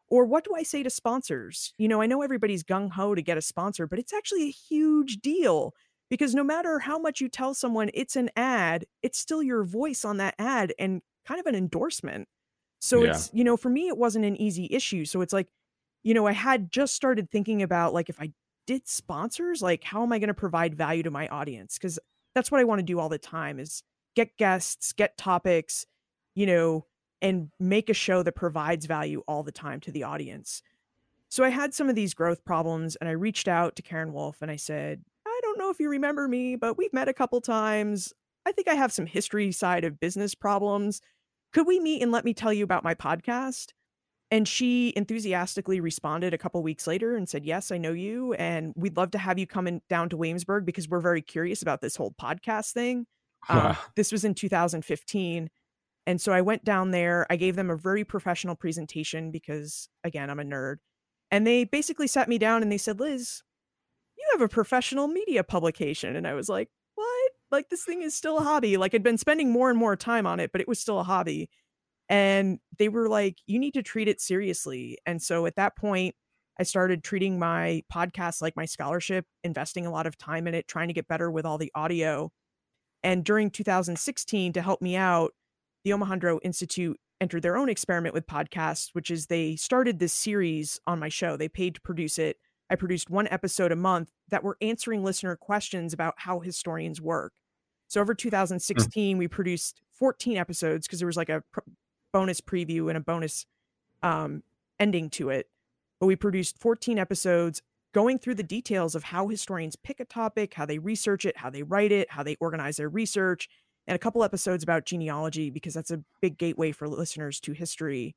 Or 0.08 0.26
what 0.26 0.44
do 0.44 0.54
I 0.54 0.64
say 0.64 0.82
to 0.82 0.90
sponsors? 0.90 1.72
You 1.78 1.88
know, 1.88 2.02
I 2.02 2.06
know 2.06 2.20
everybody's 2.20 2.62
gung 2.62 2.90
ho 2.90 3.14
to 3.14 3.22
get 3.22 3.38
a 3.38 3.42
sponsor, 3.42 3.86
but 3.86 3.98
it's 3.98 4.12
actually 4.12 4.42
a 4.42 4.52
huge 4.68 5.16
deal 5.22 5.72
because 6.10 6.34
no 6.34 6.44
matter 6.44 6.78
how 6.80 6.98
much 6.98 7.22
you 7.22 7.30
tell 7.30 7.54
someone 7.54 7.88
it's 7.94 8.16
an 8.16 8.28
ad, 8.36 8.84
it's 9.00 9.18
still 9.18 9.42
your 9.42 9.64
voice 9.64 10.04
on 10.04 10.18
that 10.18 10.34
ad 10.38 10.74
and 10.78 11.00
kind 11.26 11.40
of 11.40 11.46
an 11.46 11.54
endorsement. 11.54 12.28
So 12.86 13.02
yeah. 13.02 13.10
it's, 13.10 13.30
you 13.32 13.42
know, 13.42 13.56
for 13.56 13.68
me, 13.68 13.88
it 13.88 13.98
wasn't 13.98 14.24
an 14.24 14.40
easy 14.40 14.68
issue. 14.70 15.04
So 15.04 15.20
it's 15.20 15.32
like, 15.32 15.48
you 16.04 16.14
know, 16.14 16.28
I 16.28 16.32
had 16.32 16.70
just 16.70 16.94
started 16.94 17.28
thinking 17.28 17.60
about 17.60 17.92
like, 17.92 18.08
if 18.08 18.20
I 18.20 18.32
did 18.68 18.86
sponsors, 18.86 19.60
like, 19.60 19.82
how 19.82 20.04
am 20.04 20.12
I 20.12 20.20
going 20.20 20.28
to 20.28 20.34
provide 20.34 20.76
value 20.76 21.02
to 21.02 21.10
my 21.10 21.26
audience? 21.26 21.78
Because 21.78 21.98
that's 22.36 22.52
what 22.52 22.60
I 22.60 22.64
want 22.64 22.78
to 22.78 22.84
do 22.84 23.00
all 23.00 23.08
the 23.08 23.18
time 23.18 23.58
is 23.58 23.82
get 24.14 24.36
guests, 24.36 24.92
get 24.92 25.18
topics, 25.18 25.84
you 26.36 26.46
know, 26.46 26.86
and 27.20 27.50
make 27.58 27.90
a 27.90 27.94
show 27.94 28.22
that 28.22 28.36
provides 28.36 28.86
value 28.86 29.24
all 29.26 29.42
the 29.42 29.50
time 29.50 29.80
to 29.80 29.90
the 29.90 30.04
audience. 30.04 30.62
So 31.28 31.42
I 31.42 31.48
had 31.48 31.74
some 31.74 31.88
of 31.88 31.96
these 31.96 32.14
growth 32.14 32.44
problems 32.44 32.94
and 32.94 33.08
I 33.08 33.12
reached 33.12 33.48
out 33.48 33.74
to 33.76 33.82
Karen 33.82 34.12
Wulf 34.12 34.42
and 34.42 34.50
I 34.50 34.56
said, 34.56 35.02
I 35.26 35.40
don't 35.42 35.58
know 35.58 35.70
if 35.70 35.80
you 35.80 35.90
remember 35.90 36.28
me, 36.28 36.54
but 36.54 36.78
we've 36.78 36.92
met 36.92 37.08
a 37.08 37.12
couple 37.12 37.40
times. 37.40 38.12
I 38.46 38.52
think 38.52 38.68
I 38.68 38.74
have 38.74 38.92
some 38.92 39.06
history 39.06 39.50
side 39.50 39.84
of 39.84 39.98
business 39.98 40.36
problems. 40.36 41.00
Could 41.56 41.66
we 41.66 41.80
meet 41.80 42.02
and 42.02 42.12
let 42.12 42.26
me 42.26 42.34
tell 42.34 42.52
you 42.52 42.64
about 42.64 42.84
my 42.84 42.94
podcast? 42.94 43.68
And 44.30 44.46
she 44.46 44.92
enthusiastically 44.94 45.80
responded 45.80 46.34
a 46.34 46.38
couple 46.38 46.62
weeks 46.62 46.86
later 46.86 47.16
and 47.16 47.26
said, 47.26 47.46
Yes, 47.46 47.72
I 47.72 47.78
know 47.78 47.94
you. 47.94 48.34
And 48.34 48.74
we'd 48.76 48.98
love 48.98 49.12
to 49.12 49.18
have 49.18 49.38
you 49.38 49.46
come 49.46 49.66
in 49.66 49.80
down 49.88 50.10
to 50.10 50.18
Williamsburg 50.18 50.66
because 50.66 50.86
we're 50.86 51.00
very 51.00 51.22
curious 51.22 51.62
about 51.62 51.80
this 51.80 51.96
whole 51.96 52.14
podcast 52.20 52.72
thing. 52.72 53.06
Um, 53.48 53.74
this 53.96 54.12
was 54.12 54.22
in 54.22 54.34
2015. 54.34 55.48
And 56.06 56.20
so 56.20 56.30
I 56.30 56.42
went 56.42 56.62
down 56.62 56.90
there. 56.90 57.26
I 57.30 57.36
gave 57.36 57.56
them 57.56 57.70
a 57.70 57.76
very 57.78 58.04
professional 58.04 58.54
presentation 58.54 59.30
because, 59.30 59.88
again, 60.04 60.28
I'm 60.28 60.40
a 60.40 60.44
nerd. 60.44 60.76
And 61.30 61.46
they 61.46 61.64
basically 61.64 62.06
sat 62.06 62.28
me 62.28 62.36
down 62.36 62.60
and 62.60 62.70
they 62.70 62.76
said, 62.76 63.00
Liz, 63.00 63.40
you 64.18 64.28
have 64.32 64.42
a 64.42 64.48
professional 64.48 65.08
media 65.08 65.42
publication. 65.42 66.16
And 66.16 66.26
I 66.26 66.34
was 66.34 66.50
like? 66.50 66.68
Like, 67.50 67.68
this 67.68 67.84
thing 67.84 68.02
is 68.02 68.14
still 68.14 68.38
a 68.38 68.42
hobby. 68.42 68.76
Like, 68.76 68.94
I'd 68.94 69.02
been 69.02 69.18
spending 69.18 69.50
more 69.50 69.70
and 69.70 69.78
more 69.78 69.96
time 69.96 70.26
on 70.26 70.40
it, 70.40 70.52
but 70.52 70.60
it 70.60 70.68
was 70.68 70.78
still 70.78 70.98
a 70.98 71.04
hobby. 71.04 71.48
And 72.08 72.58
they 72.78 72.88
were 72.88 73.08
like, 73.08 73.38
you 73.46 73.58
need 73.58 73.74
to 73.74 73.82
treat 73.82 74.08
it 74.08 74.20
seriously. 74.20 74.98
And 75.06 75.20
so 75.20 75.46
at 75.46 75.56
that 75.56 75.76
point, 75.76 76.14
I 76.58 76.62
started 76.62 77.04
treating 77.04 77.38
my 77.38 77.82
podcast 77.92 78.40
like 78.40 78.56
my 78.56 78.64
scholarship, 78.64 79.26
investing 79.44 79.86
a 79.86 79.90
lot 79.90 80.06
of 80.06 80.16
time 80.16 80.46
in 80.46 80.54
it, 80.54 80.68
trying 80.68 80.88
to 80.88 80.94
get 80.94 81.08
better 81.08 81.30
with 81.30 81.44
all 81.44 81.58
the 81.58 81.72
audio. 81.74 82.30
And 83.02 83.24
during 83.24 83.50
2016, 83.50 84.52
to 84.54 84.62
help 84.62 84.80
me 84.80 84.96
out, 84.96 85.32
the 85.84 85.90
Omohundro 85.90 86.38
Institute 86.42 86.98
entered 87.20 87.42
their 87.42 87.56
own 87.56 87.68
experiment 87.68 88.14
with 88.14 88.26
podcasts, 88.26 88.90
which 88.92 89.10
is 89.10 89.26
they 89.26 89.56
started 89.56 89.98
this 89.98 90.12
series 90.12 90.80
on 90.86 90.98
my 90.98 91.08
show. 91.08 91.36
They 91.36 91.48
paid 91.48 91.74
to 91.74 91.80
produce 91.80 92.18
it. 92.18 92.36
I 92.70 92.76
produced 92.76 93.10
one 93.10 93.28
episode 93.28 93.72
a 93.72 93.76
month 93.76 94.10
that 94.28 94.42
were 94.42 94.56
answering 94.60 95.04
listener 95.04 95.36
questions 95.36 95.92
about 95.92 96.14
how 96.18 96.40
historians 96.40 97.00
work. 97.00 97.32
So 97.88 98.00
over 98.00 98.14
2016, 98.14 99.16
mm. 99.16 99.18
we 99.18 99.28
produced 99.28 99.80
14 99.94 100.36
episodes 100.36 100.86
because 100.86 100.98
there 100.98 101.06
was 101.06 101.16
like 101.16 101.28
a 101.28 101.42
pr- 101.52 101.60
bonus 102.12 102.40
preview 102.40 102.88
and 102.88 102.96
a 102.96 103.00
bonus 103.00 103.46
um, 104.02 104.42
ending 104.80 105.10
to 105.10 105.30
it. 105.30 105.48
But 106.00 106.06
we 106.06 106.16
produced 106.16 106.58
14 106.58 106.98
episodes 106.98 107.62
going 107.92 108.18
through 108.18 108.34
the 108.34 108.42
details 108.42 108.94
of 108.94 109.04
how 109.04 109.28
historians 109.28 109.76
pick 109.76 110.00
a 110.00 110.04
topic, 110.04 110.54
how 110.54 110.66
they 110.66 110.78
research 110.78 111.24
it, 111.24 111.38
how 111.38 111.48
they 111.48 111.62
write 111.62 111.92
it, 111.92 112.10
how 112.10 112.22
they 112.22 112.36
organize 112.40 112.76
their 112.76 112.88
research, 112.88 113.48
and 113.86 113.94
a 113.94 113.98
couple 113.98 114.24
episodes 114.24 114.62
about 114.62 114.84
genealogy 114.84 115.48
because 115.48 115.74
that's 115.74 115.90
a 115.90 116.02
big 116.20 116.36
gateway 116.36 116.72
for 116.72 116.88
listeners 116.88 117.40
to 117.40 117.52
history. 117.52 118.16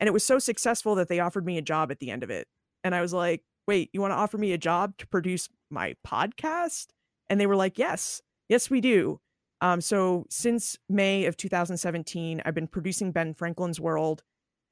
And 0.00 0.08
it 0.08 0.12
was 0.12 0.24
so 0.24 0.38
successful 0.38 0.94
that 0.94 1.08
they 1.08 1.20
offered 1.20 1.44
me 1.44 1.58
a 1.58 1.62
job 1.62 1.90
at 1.90 1.98
the 1.98 2.10
end 2.10 2.22
of 2.22 2.30
it. 2.30 2.48
And 2.84 2.94
I 2.94 3.00
was 3.00 3.12
like, 3.12 3.42
wait, 3.66 3.90
you 3.92 4.00
want 4.00 4.12
to 4.12 4.16
offer 4.16 4.38
me 4.38 4.52
a 4.52 4.58
job 4.58 4.96
to 4.98 5.06
produce 5.06 5.48
my 5.70 5.94
podcast? 6.06 6.88
And 7.28 7.40
they 7.40 7.46
were 7.46 7.56
like, 7.56 7.78
yes, 7.78 8.20
yes, 8.48 8.70
we 8.70 8.80
do. 8.80 9.20
Um, 9.60 9.80
so 9.80 10.26
since 10.28 10.76
May 10.88 11.24
of 11.26 11.36
2017, 11.36 12.42
I've 12.44 12.54
been 12.54 12.66
producing 12.66 13.12
Ben 13.12 13.32
Franklin's 13.32 13.80
World 13.80 14.22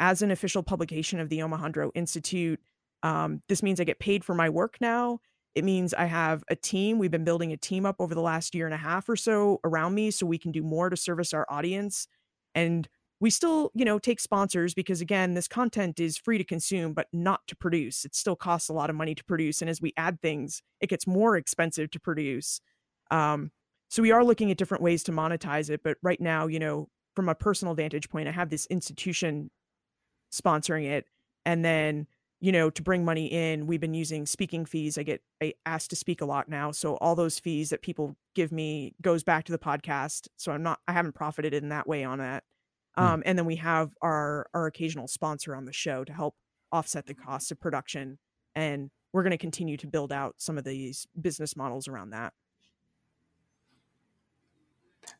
as 0.00 0.22
an 0.22 0.30
official 0.30 0.62
publication 0.62 1.20
of 1.20 1.28
the 1.28 1.38
Omohundro 1.38 1.90
Institute. 1.94 2.60
Um, 3.02 3.42
this 3.48 3.62
means 3.62 3.80
I 3.80 3.84
get 3.84 4.00
paid 4.00 4.24
for 4.24 4.34
my 4.34 4.48
work 4.48 4.78
now. 4.80 5.20
It 5.54 5.64
means 5.64 5.94
I 5.94 6.04
have 6.06 6.42
a 6.48 6.56
team. 6.56 6.98
We've 6.98 7.10
been 7.10 7.24
building 7.24 7.52
a 7.52 7.56
team 7.56 7.86
up 7.86 7.96
over 7.98 8.14
the 8.14 8.20
last 8.20 8.54
year 8.54 8.66
and 8.66 8.74
a 8.74 8.78
half 8.78 9.08
or 9.08 9.16
so 9.16 9.60
around 9.64 9.94
me 9.94 10.10
so 10.10 10.26
we 10.26 10.38
can 10.38 10.52
do 10.52 10.62
more 10.62 10.90
to 10.90 10.96
service 10.96 11.32
our 11.32 11.46
audience. 11.48 12.06
And 12.54 12.88
we 13.20 13.28
still, 13.30 13.70
you 13.74 13.84
know, 13.84 13.98
take 13.98 14.18
sponsors 14.18 14.72
because 14.72 15.00
again, 15.00 15.34
this 15.34 15.46
content 15.46 16.00
is 16.00 16.16
free 16.16 16.38
to 16.38 16.44
consume, 16.44 16.94
but 16.94 17.06
not 17.12 17.46
to 17.48 17.56
produce. 17.56 18.04
It 18.04 18.14
still 18.14 18.36
costs 18.36 18.68
a 18.68 18.72
lot 18.72 18.88
of 18.88 18.96
money 18.96 19.14
to 19.14 19.24
produce. 19.24 19.60
And 19.60 19.68
as 19.68 19.80
we 19.80 19.92
add 19.96 20.20
things, 20.22 20.62
it 20.80 20.88
gets 20.88 21.06
more 21.06 21.36
expensive 21.36 21.90
to 21.90 22.00
produce. 22.00 22.60
Um, 23.10 23.50
so 23.90 24.02
we 24.02 24.10
are 24.10 24.24
looking 24.24 24.50
at 24.50 24.56
different 24.56 24.82
ways 24.82 25.02
to 25.04 25.12
monetize 25.12 25.68
it. 25.68 25.82
But 25.84 25.98
right 26.02 26.20
now, 26.20 26.46
you 26.46 26.58
know, 26.58 26.88
from 27.14 27.28
a 27.28 27.34
personal 27.34 27.74
vantage 27.74 28.08
point, 28.08 28.28
I 28.28 28.32
have 28.32 28.48
this 28.48 28.66
institution 28.66 29.50
sponsoring 30.32 30.86
it. 30.86 31.06
And 31.44 31.64
then 31.64 32.06
you 32.40 32.52
know, 32.52 32.70
to 32.70 32.82
bring 32.82 33.04
money 33.04 33.26
in, 33.26 33.66
we've 33.66 33.80
been 33.80 33.94
using 33.94 34.24
speaking 34.24 34.64
fees. 34.64 34.96
I 34.96 35.02
get 35.02 35.22
I 35.42 35.52
asked 35.66 35.90
to 35.90 35.96
speak 35.96 36.22
a 36.22 36.24
lot 36.24 36.48
now, 36.48 36.70
so 36.72 36.94
all 36.96 37.14
those 37.14 37.38
fees 37.38 37.68
that 37.68 37.82
people 37.82 38.16
give 38.34 38.50
me 38.50 38.94
goes 39.02 39.22
back 39.22 39.44
to 39.44 39.52
the 39.52 39.58
podcast. 39.58 40.26
So 40.36 40.50
I'm 40.50 40.62
not 40.62 40.80
I 40.88 40.92
haven't 40.92 41.14
profited 41.14 41.52
in 41.52 41.68
that 41.68 41.86
way 41.86 42.02
on 42.02 42.18
that. 42.18 42.44
Hmm. 42.96 43.04
Um, 43.04 43.22
and 43.26 43.38
then 43.38 43.46
we 43.46 43.56
have 43.56 43.90
our 44.02 44.48
our 44.54 44.66
occasional 44.66 45.08
sponsor 45.08 45.54
on 45.54 45.64
the 45.64 45.72
show 45.72 46.04
to 46.04 46.12
help 46.12 46.34
offset 46.72 47.06
the 47.06 47.14
costs 47.14 47.50
of 47.50 47.60
production, 47.60 48.18
and 48.54 48.90
we're 49.12 49.22
going 49.22 49.32
to 49.32 49.38
continue 49.38 49.76
to 49.76 49.86
build 49.86 50.12
out 50.12 50.34
some 50.38 50.58
of 50.58 50.64
these 50.64 51.06
business 51.20 51.56
models 51.56 51.88
around 51.88 52.10
that. 52.10 52.32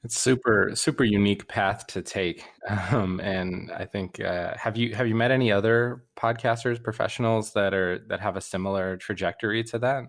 It's 0.05 0.21
super 0.21 0.71
super 0.75 1.05
unique 1.05 1.49
path 1.49 1.87
to 1.89 2.03
take, 2.03 2.45
um, 2.91 3.21
and 3.21 3.71
I 3.73 3.85
think 3.85 4.21
uh, 4.21 4.55
have 4.57 4.77
you 4.77 4.95
have 4.95 5.09
you 5.09 5.15
met 5.15 5.31
any 5.31 5.53
other 5.53 6.05
podcasters 6.17 6.83
professionals 6.83 7.53
that 7.53 7.75
are 7.75 7.99
that 8.09 8.21
have 8.21 8.37
a 8.37 8.41
similar 8.41 8.97
trajectory 8.97 9.63
to 9.65 9.79
that? 9.81 10.05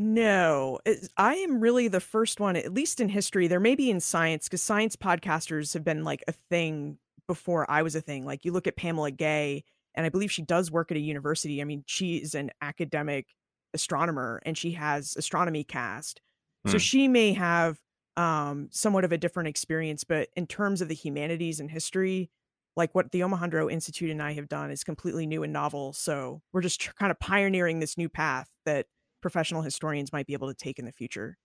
No, 0.00 0.78
I 1.16 1.34
am 1.34 1.58
really 1.58 1.88
the 1.88 1.98
first 1.98 2.38
one, 2.38 2.54
at 2.54 2.72
least 2.72 3.00
in 3.00 3.08
history. 3.08 3.48
There 3.48 3.58
may 3.58 3.74
be 3.74 3.90
in 3.90 3.98
science 3.98 4.44
because 4.44 4.62
science 4.62 4.94
podcasters 4.94 5.74
have 5.74 5.82
been 5.82 6.04
like 6.04 6.22
a 6.28 6.32
thing 6.32 6.98
before 7.26 7.68
I 7.68 7.82
was 7.82 7.96
a 7.96 8.00
thing. 8.00 8.24
Like 8.24 8.44
you 8.44 8.52
look 8.52 8.68
at 8.68 8.76
Pamela 8.76 9.10
Gay, 9.10 9.64
and 9.96 10.06
I 10.06 10.08
believe 10.08 10.30
she 10.30 10.42
does 10.42 10.70
work 10.70 10.92
at 10.92 10.96
a 10.96 11.00
university. 11.00 11.60
I 11.60 11.64
mean, 11.64 11.82
she 11.86 12.18
is 12.18 12.36
an 12.36 12.52
academic 12.62 13.26
astronomer 13.74 14.40
and 14.44 14.56
she 14.56 14.70
has 14.72 15.16
astronomy 15.16 15.64
cast. 15.64 16.20
So 16.66 16.74
hmm. 16.74 16.78
she 16.78 17.08
may 17.08 17.32
have 17.32 17.80
um, 18.16 18.68
somewhat 18.70 19.04
of 19.04 19.10
a 19.10 19.18
different 19.18 19.48
experience. 19.48 20.04
But 20.04 20.28
in 20.36 20.46
terms 20.46 20.80
of 20.80 20.86
the 20.86 20.94
humanities 20.94 21.58
and 21.58 21.72
history, 21.72 22.30
like 22.76 22.94
what 22.94 23.10
the 23.10 23.22
Omohundro 23.22 23.68
Institute 23.68 24.10
and 24.12 24.22
I 24.22 24.34
have 24.34 24.48
done 24.48 24.70
is 24.70 24.84
completely 24.84 25.26
new 25.26 25.42
and 25.42 25.52
novel. 25.52 25.92
So 25.92 26.40
we're 26.52 26.60
just 26.60 26.80
tr- 26.80 26.92
kind 26.96 27.10
of 27.10 27.18
pioneering 27.18 27.80
this 27.80 27.98
new 27.98 28.08
path 28.08 28.48
that 28.64 28.86
professional 29.20 29.62
historians 29.62 30.12
might 30.12 30.26
be 30.26 30.32
able 30.32 30.48
to 30.48 30.54
take 30.54 30.78
in 30.78 30.84
the 30.84 30.92
future. 30.92 31.36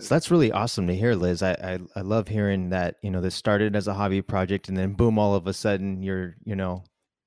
So 0.00 0.14
that's 0.14 0.30
really 0.30 0.50
awesome 0.50 0.86
to 0.86 0.96
hear, 0.96 1.14
Liz. 1.14 1.42
I, 1.42 1.52
I, 1.52 1.78
I 1.96 2.00
love 2.00 2.26
hearing 2.26 2.70
that 2.70 2.96
you 3.02 3.10
know 3.10 3.20
this 3.20 3.34
started 3.34 3.76
as 3.76 3.86
a 3.86 3.94
hobby 3.94 4.22
project 4.22 4.68
and 4.68 4.76
then 4.76 4.94
boom, 4.94 5.18
all 5.18 5.34
of 5.34 5.46
a 5.46 5.52
sudden 5.52 6.02
you're 6.02 6.36
you 6.44 6.56
know 6.56 6.84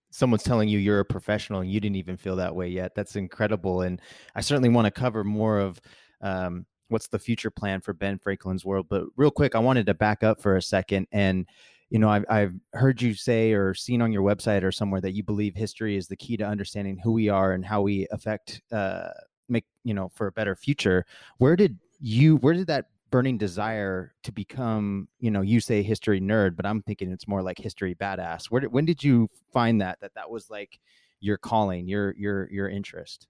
someone's 0.10 0.44
telling 0.44 0.67
you 0.67 0.79
you're 0.79 1.00
a 1.00 1.06
professional 1.06 1.62
and 1.62 1.72
you 1.72 1.79
didn't 1.79 1.98
even 1.98 2.17
feel 2.17 2.36
that 2.38 2.56
way 2.56 2.67
yet. 2.67 2.94
That's 2.96 3.15
incredible, 3.15 3.82
and 3.82 4.01
I 4.36 4.41
certainly 4.41 4.70
want 4.70 4.86
to 4.86 4.91
cover 4.91 5.24
more 5.24 5.60
of 5.60 5.79
um, 6.22 6.65
what's 6.89 7.08
the 7.08 7.20
future 7.20 7.51
plan 7.51 7.79
for 7.79 7.94
Ben 7.94 8.17
Franklin's 8.17 8.65
world. 8.65 8.88
But 8.89 9.03
real 9.15 9.32
quick, 9.32 9.56
I 9.56 9.60
wanted 9.60 9.86
to 9.86 9.94
back 9.94 10.24
up 10.24 10.41
for 10.41 10.56
a 10.56 10.62
second 10.62 11.08
and 11.12 11.46
you 11.89 12.00
know, 12.00 12.10
I've, 12.10 12.25
I've 12.29 12.53
heard 12.74 13.01
you 13.01 13.13
say 13.13 13.53
or 13.53 13.74
seen 13.74 14.01
on 14.01 14.12
your 14.12 14.24
website 14.24 14.63
or 14.63 14.72
somewhere 14.72 15.01
that 15.01 15.13
you 15.13 15.24
believe 15.24 15.56
history 15.56 15.96
is 15.96 16.08
the 16.08 16.17
key 16.17 16.36
to 16.38 16.44
understanding 16.46 17.00
who 17.01 17.13
we 17.13 17.29
are 17.29 17.53
and 17.53 17.65
how 17.65 17.82
we 17.82 18.08
affect, 18.12 18.62
uh, 18.72 19.10
make, 19.48 19.65
you 19.84 19.94
know, 19.94 20.10
for 20.13 20.27
a 20.27 20.32
better 20.32 20.56
future. 20.56 21.06
Where 21.38 21.56
did 21.56 21.77
you, 22.00 22.38
where 22.38 22.53
did 22.53 22.67
that 22.67 22.88
burning 23.10 23.38
desire 23.38 24.13
to 24.24 24.34
become, 24.34 25.08
you 25.20 25.32
know, 25.32 25.41
you 25.41 25.62
say 25.62 25.82
history 25.82 26.20
nerd, 26.20 26.58
but 26.58 26.65
I'm 26.65 26.82
thinking 26.82 27.12
it's 27.12 27.27
more 27.27 27.41
like 27.41 27.58
history 27.58 27.96
badass. 27.96 28.48
Where 28.48 28.63
when 28.63 28.86
did 28.86 29.01
you 29.01 29.29
find 29.53 29.79
that, 29.79 30.00
that 30.01 30.13
that 30.15 30.29
was 30.29 30.50
like 30.50 30.79
your 31.22 31.38
calling, 31.38 31.88
your, 31.88 32.13
your, 32.17 32.51
your 32.51 32.70
interest? 32.70 33.27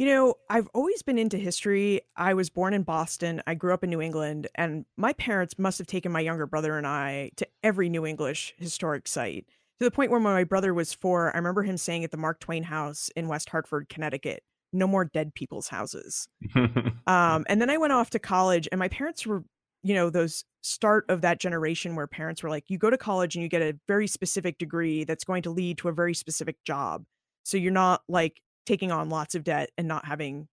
You 0.00 0.06
know, 0.06 0.36
I've 0.48 0.66
always 0.72 1.02
been 1.02 1.18
into 1.18 1.36
history. 1.36 2.00
I 2.16 2.32
was 2.32 2.48
born 2.48 2.72
in 2.72 2.84
Boston. 2.84 3.42
I 3.46 3.52
grew 3.52 3.74
up 3.74 3.84
in 3.84 3.90
New 3.90 4.00
England, 4.00 4.48
and 4.54 4.86
my 4.96 5.12
parents 5.12 5.58
must 5.58 5.76
have 5.76 5.86
taken 5.86 6.10
my 6.10 6.20
younger 6.20 6.46
brother 6.46 6.78
and 6.78 6.86
I 6.86 7.32
to 7.36 7.46
every 7.62 7.90
New 7.90 8.06
English 8.06 8.54
historic 8.56 9.06
site 9.06 9.44
to 9.78 9.84
the 9.84 9.90
point 9.90 10.10
where 10.10 10.18
my 10.18 10.42
brother 10.44 10.72
was 10.72 10.94
four, 10.94 11.30
I 11.34 11.36
remember 11.36 11.64
him 11.64 11.76
saying 11.76 12.02
at 12.02 12.12
the 12.12 12.16
Mark 12.16 12.40
Twain 12.40 12.62
House 12.62 13.10
in 13.14 13.28
West 13.28 13.50
Hartford, 13.50 13.90
Connecticut, 13.90 14.42
no 14.72 14.86
more 14.86 15.04
dead 15.04 15.34
people's 15.34 15.68
houses. 15.68 16.28
um, 16.54 17.44
and 17.46 17.60
then 17.60 17.68
I 17.68 17.76
went 17.76 17.92
off 17.92 18.08
to 18.10 18.18
college, 18.18 18.70
and 18.72 18.78
my 18.78 18.88
parents 18.88 19.26
were, 19.26 19.44
you 19.82 19.92
know, 19.92 20.08
those 20.08 20.44
start 20.62 21.04
of 21.10 21.20
that 21.20 21.40
generation 21.40 21.94
where 21.94 22.06
parents 22.06 22.42
were 22.42 22.48
like, 22.48 22.64
you 22.68 22.78
go 22.78 22.88
to 22.88 22.96
college 22.96 23.36
and 23.36 23.42
you 23.42 23.50
get 23.50 23.60
a 23.60 23.78
very 23.86 24.06
specific 24.06 24.56
degree 24.56 25.04
that's 25.04 25.24
going 25.24 25.42
to 25.42 25.50
lead 25.50 25.76
to 25.76 25.88
a 25.88 25.92
very 25.92 26.14
specific 26.14 26.56
job. 26.64 27.04
So 27.44 27.58
you're 27.58 27.70
not 27.70 28.00
like 28.08 28.40
taking 28.66 28.92
on 28.92 29.08
lots 29.08 29.34
of 29.34 29.44
debt 29.44 29.70
and 29.76 29.88
not 29.88 30.04
having 30.04 30.48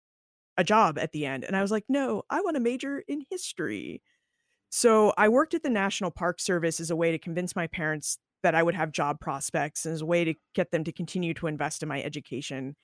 a 0.57 0.63
job 0.63 0.97
at 0.97 1.11
the 1.11 1.25
end. 1.25 1.43
And 1.43 1.55
I 1.55 1.61
was 1.61 1.71
like, 1.71 1.85
no, 1.87 2.23
I 2.29 2.41
want 2.41 2.55
to 2.55 2.59
major 2.59 3.03
in 3.07 3.25
history. 3.29 4.01
So 4.69 5.13
I 5.17 5.29
worked 5.29 5.53
at 5.53 5.63
the 5.63 5.69
National 5.69 6.11
Park 6.11 6.39
Service 6.39 6.79
as 6.79 6.91
a 6.91 6.95
way 6.95 7.11
to 7.11 7.19
convince 7.19 7.55
my 7.55 7.67
parents 7.67 8.17
that 8.43 8.55
I 8.55 8.63
would 8.63 8.75
have 8.75 8.91
job 8.91 9.19
prospects 9.19 9.85
and 9.85 9.93
as 9.93 10.01
a 10.01 10.05
way 10.05 10.23
to 10.23 10.33
get 10.53 10.71
them 10.71 10.83
to 10.83 10.91
continue 10.91 11.33
to 11.35 11.47
invest 11.47 11.83
in 11.83 11.89
my 11.89 12.01
education. 12.01 12.75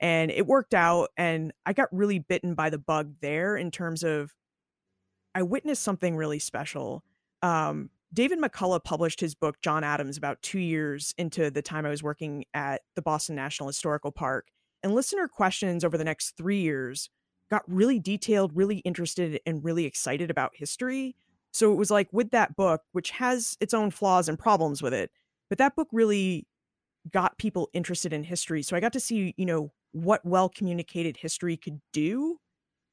And 0.00 0.30
it 0.30 0.46
worked 0.46 0.74
out. 0.74 1.10
And 1.16 1.52
I 1.66 1.72
got 1.72 1.88
really 1.92 2.18
bitten 2.18 2.54
by 2.54 2.70
the 2.70 2.78
bug 2.78 3.14
there 3.20 3.56
in 3.56 3.70
terms 3.70 4.02
of 4.02 4.32
I 5.34 5.42
witnessed 5.42 5.82
something 5.82 6.16
really 6.16 6.38
special. 6.38 7.04
Um, 7.42 7.90
David 8.12 8.40
McCullough 8.40 8.82
published 8.82 9.20
his 9.20 9.34
book, 9.34 9.56
John 9.62 9.84
Adams, 9.84 10.16
about 10.16 10.42
two 10.42 10.58
years 10.58 11.14
into 11.16 11.50
the 11.50 11.62
time 11.62 11.86
I 11.86 11.90
was 11.90 12.02
working 12.02 12.44
at 12.54 12.82
the 12.96 13.02
Boston 13.02 13.36
National 13.36 13.68
Historical 13.68 14.10
Park. 14.10 14.48
And 14.82 14.94
listener 14.94 15.28
questions 15.28 15.84
over 15.84 15.98
the 15.98 16.04
next 16.04 16.36
three 16.36 16.60
years 16.60 17.10
got 17.50 17.62
really 17.66 17.98
detailed, 17.98 18.54
really 18.54 18.78
interested, 18.78 19.40
and 19.44 19.64
really 19.64 19.84
excited 19.84 20.30
about 20.30 20.52
history. 20.54 21.16
So 21.52 21.72
it 21.72 21.76
was 21.76 21.90
like 21.90 22.08
with 22.12 22.30
that 22.30 22.56
book, 22.56 22.82
which 22.92 23.10
has 23.10 23.56
its 23.60 23.74
own 23.74 23.90
flaws 23.90 24.28
and 24.28 24.38
problems 24.38 24.82
with 24.82 24.94
it, 24.94 25.10
but 25.48 25.58
that 25.58 25.74
book 25.74 25.88
really 25.92 26.46
got 27.10 27.38
people 27.38 27.68
interested 27.72 28.12
in 28.12 28.22
history. 28.22 28.62
So 28.62 28.76
I 28.76 28.80
got 28.80 28.92
to 28.92 29.00
see, 29.00 29.34
you 29.36 29.46
know, 29.46 29.72
what 29.92 30.24
well 30.24 30.48
communicated 30.48 31.16
history 31.16 31.56
could 31.56 31.80
do 31.92 32.38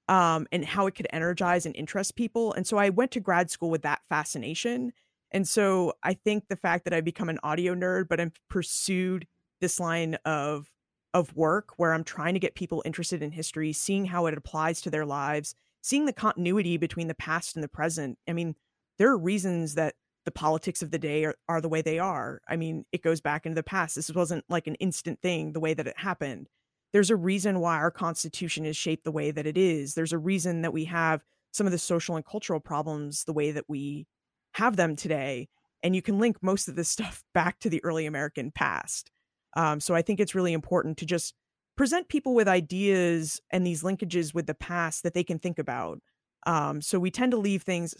um, 0.07 0.47
and 0.51 0.65
how 0.65 0.87
it 0.87 0.95
could 0.95 1.07
energize 1.11 1.65
and 1.65 1.75
interest 1.75 2.15
people. 2.15 2.53
And 2.53 2.65
so 2.65 2.77
I 2.77 2.89
went 2.89 3.11
to 3.11 3.19
grad 3.19 3.51
school 3.51 3.69
with 3.69 3.83
that 3.83 4.01
fascination. 4.09 4.93
And 5.31 5.47
so 5.47 5.93
I 6.03 6.13
think 6.13 6.47
the 6.47 6.55
fact 6.55 6.85
that 6.85 6.93
I've 6.93 7.05
become 7.05 7.29
an 7.29 7.39
audio 7.43 7.75
nerd, 7.75 8.07
but 8.07 8.19
I've 8.19 8.39
pursued 8.49 9.27
this 9.59 9.79
line 9.79 10.15
of 10.25 10.71
of 11.13 11.35
work 11.35 11.73
where 11.77 11.93
I'm 11.93 12.03
trying 12.03 12.33
to 12.33 12.39
get 12.39 12.55
people 12.55 12.83
interested 12.85 13.21
in 13.21 13.31
history, 13.31 13.73
seeing 13.73 14.05
how 14.05 14.25
it 14.25 14.37
applies 14.37 14.81
to 14.81 14.89
their 14.89 15.05
lives, 15.05 15.55
seeing 15.81 16.05
the 16.05 16.13
continuity 16.13 16.77
between 16.77 17.07
the 17.07 17.15
past 17.15 17.55
and 17.55 17.63
the 17.63 17.69
present. 17.69 18.17
I 18.27 18.33
mean, 18.33 18.55
there 18.97 19.09
are 19.09 19.17
reasons 19.17 19.75
that 19.75 19.95
the 20.25 20.31
politics 20.31 20.81
of 20.81 20.91
the 20.91 20.99
day 20.99 21.23
are, 21.23 21.35
are 21.47 21.61
the 21.61 21.69
way 21.69 21.81
they 21.81 21.99
are. 21.99 22.41
I 22.49 22.57
mean, 22.57 22.85
it 22.91 23.01
goes 23.01 23.21
back 23.21 23.45
into 23.45 23.55
the 23.55 23.63
past. 23.63 23.95
This 23.95 24.11
wasn't 24.11 24.43
like 24.49 24.67
an 24.67 24.75
instant 24.75 25.21
thing 25.21 25.53
the 25.53 25.59
way 25.59 25.73
that 25.73 25.87
it 25.87 25.97
happened. 25.97 26.49
There's 26.91 27.09
a 27.09 27.15
reason 27.15 27.59
why 27.59 27.77
our 27.77 27.91
constitution 27.91 28.65
is 28.65 28.75
shaped 28.75 29.03
the 29.03 29.11
way 29.11 29.31
that 29.31 29.45
it 29.45 29.57
is. 29.57 29.93
There's 29.93 30.13
a 30.13 30.17
reason 30.17 30.63
that 30.63 30.73
we 30.73 30.85
have 30.85 31.23
some 31.51 31.65
of 31.65 31.71
the 31.71 31.77
social 31.77 32.15
and 32.15 32.25
cultural 32.25 32.59
problems 32.59 33.23
the 33.23 33.33
way 33.33 33.51
that 33.51 33.65
we 33.67 34.05
have 34.53 34.75
them 34.75 34.95
today. 34.95 35.47
And 35.83 35.95
you 35.95 36.01
can 36.01 36.19
link 36.19 36.37
most 36.41 36.67
of 36.67 36.75
this 36.75 36.89
stuff 36.97 37.23
back 37.33 37.59
to 37.59 37.69
the 37.69 37.83
early 37.83 38.05
American 38.05 38.51
past. 38.51 39.11
Um, 39.57 39.79
so 39.79 39.95
I 39.95 40.01
think 40.01 40.19
it's 40.19 40.35
really 40.35 40.53
important 40.53 40.97
to 40.99 41.05
just 41.05 41.33
present 41.75 42.07
people 42.07 42.33
with 42.33 42.47
ideas 42.47 43.41
and 43.49 43.65
these 43.65 43.83
linkages 43.83 44.33
with 44.33 44.45
the 44.47 44.53
past 44.53 45.03
that 45.03 45.13
they 45.13 45.23
can 45.23 45.39
think 45.39 45.59
about. 45.59 45.99
Um, 46.45 46.81
so 46.81 46.99
we 46.99 47.11
tend 47.11 47.31
to 47.31 47.37
leave 47.37 47.63
things 47.63 47.93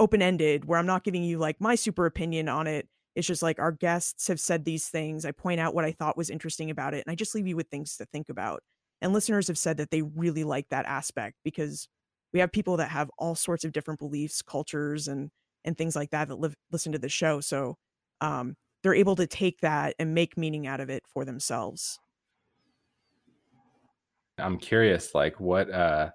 open 0.00 0.20
ended 0.20 0.64
where 0.64 0.78
I'm 0.78 0.86
not 0.86 1.04
giving 1.04 1.22
you 1.22 1.38
like 1.38 1.60
my 1.60 1.76
super 1.76 2.04
opinion 2.04 2.48
on 2.48 2.66
it. 2.66 2.88
It's 3.14 3.28
just 3.28 3.42
like 3.44 3.60
our 3.60 3.70
guests 3.70 4.26
have 4.26 4.40
said 4.40 4.64
these 4.64 4.88
things. 4.88 5.24
I 5.24 5.30
point 5.30 5.60
out 5.60 5.72
what 5.72 5.84
I 5.84 5.92
thought 5.92 6.16
was 6.16 6.30
interesting 6.30 6.68
about 6.68 6.94
it, 6.94 7.04
and 7.06 7.12
I 7.12 7.14
just 7.14 7.32
leave 7.34 7.46
you 7.46 7.54
with 7.54 7.68
things 7.68 7.96
to 7.96 8.06
think 8.06 8.28
about. 8.28 8.62
And 9.00 9.12
listeners 9.12 9.46
have 9.46 9.58
said 9.58 9.76
that 9.76 9.92
they 9.92 10.02
really 10.02 10.42
like 10.42 10.68
that 10.70 10.86
aspect 10.86 11.36
because 11.44 11.86
we 12.32 12.40
have 12.40 12.50
people 12.50 12.76
that 12.78 12.90
have 12.90 13.10
all 13.16 13.36
sorts 13.36 13.64
of 13.64 13.70
different 13.70 14.00
beliefs, 14.00 14.42
cultures, 14.42 15.06
and 15.06 15.30
and 15.64 15.78
things 15.78 15.94
like 15.94 16.10
that 16.10 16.26
that 16.28 16.40
live 16.40 16.56
listen 16.72 16.90
to 16.90 16.98
the 16.98 17.08
show. 17.08 17.40
So 17.40 17.76
um, 18.20 18.56
they're 18.84 18.94
able 18.94 19.16
to 19.16 19.26
take 19.26 19.62
that 19.62 19.94
and 19.98 20.14
make 20.14 20.36
meaning 20.36 20.66
out 20.66 20.78
of 20.78 20.90
it 20.90 21.04
for 21.06 21.24
themselves. 21.24 21.98
I'm 24.38 24.58
curious, 24.58 25.14
like 25.14 25.40
what 25.40 25.70
uh, 25.70 26.10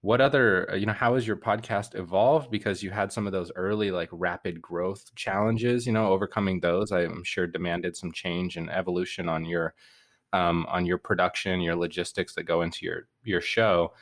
what 0.00 0.20
other 0.20 0.72
uh, 0.72 0.74
you 0.74 0.86
know 0.86 0.92
how 0.92 1.14
has 1.14 1.26
your 1.26 1.36
podcast 1.36 1.94
evolved? 1.94 2.50
Because 2.50 2.82
you 2.82 2.90
had 2.90 3.12
some 3.12 3.26
of 3.26 3.32
those 3.32 3.52
early 3.54 3.92
like 3.92 4.08
rapid 4.10 4.60
growth 4.60 5.14
challenges 5.14 5.86
you 5.86 5.92
know 5.92 6.08
overcoming 6.08 6.60
those. 6.60 6.90
I'm 6.90 7.22
sure 7.22 7.46
demanded 7.46 7.96
some 7.96 8.12
change 8.12 8.56
and 8.56 8.70
evolution 8.70 9.28
on 9.28 9.44
your 9.44 9.74
um, 10.32 10.66
on 10.68 10.86
your 10.86 10.98
production 10.98 11.60
your 11.60 11.76
logistics 11.76 12.34
that 12.34 12.44
go 12.44 12.62
into 12.62 12.84
your 12.84 13.08
your 13.22 13.40
show. 13.40 13.92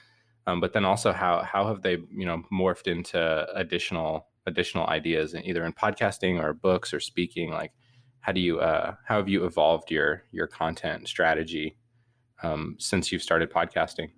Um, 0.47 0.61
but 0.61 0.73
then 0.73 0.87
also 0.87 1.13
how 1.13 1.43
how 1.43 1.67
have 1.67 1.83
they 1.83 1.99
you 2.11 2.25
know 2.25 2.43
morphed 2.51 2.87
into 2.87 3.47
additional 3.55 4.29
additional 4.47 4.87
ideas 4.87 5.35
either 5.35 5.65
in 5.65 5.75
podcasting 5.75 6.43
or 6.43 6.55
books 6.55 6.95
or 6.95 7.01
speaking? 7.01 7.51
Like 7.51 7.73
how 8.21 8.33
do 8.33 8.41
you 8.41 8.61
uh, 8.61 8.95
how 9.05 9.17
have 9.17 9.29
you 9.29 9.45
evolved 9.45 9.91
your 9.91 10.25
your 10.33 10.47
content 10.47 11.09
strategy 11.09 11.77
um, 12.43 12.77
since 12.79 13.11
you've 13.11 13.23
started 13.23 13.51
podcasting 13.51 14.11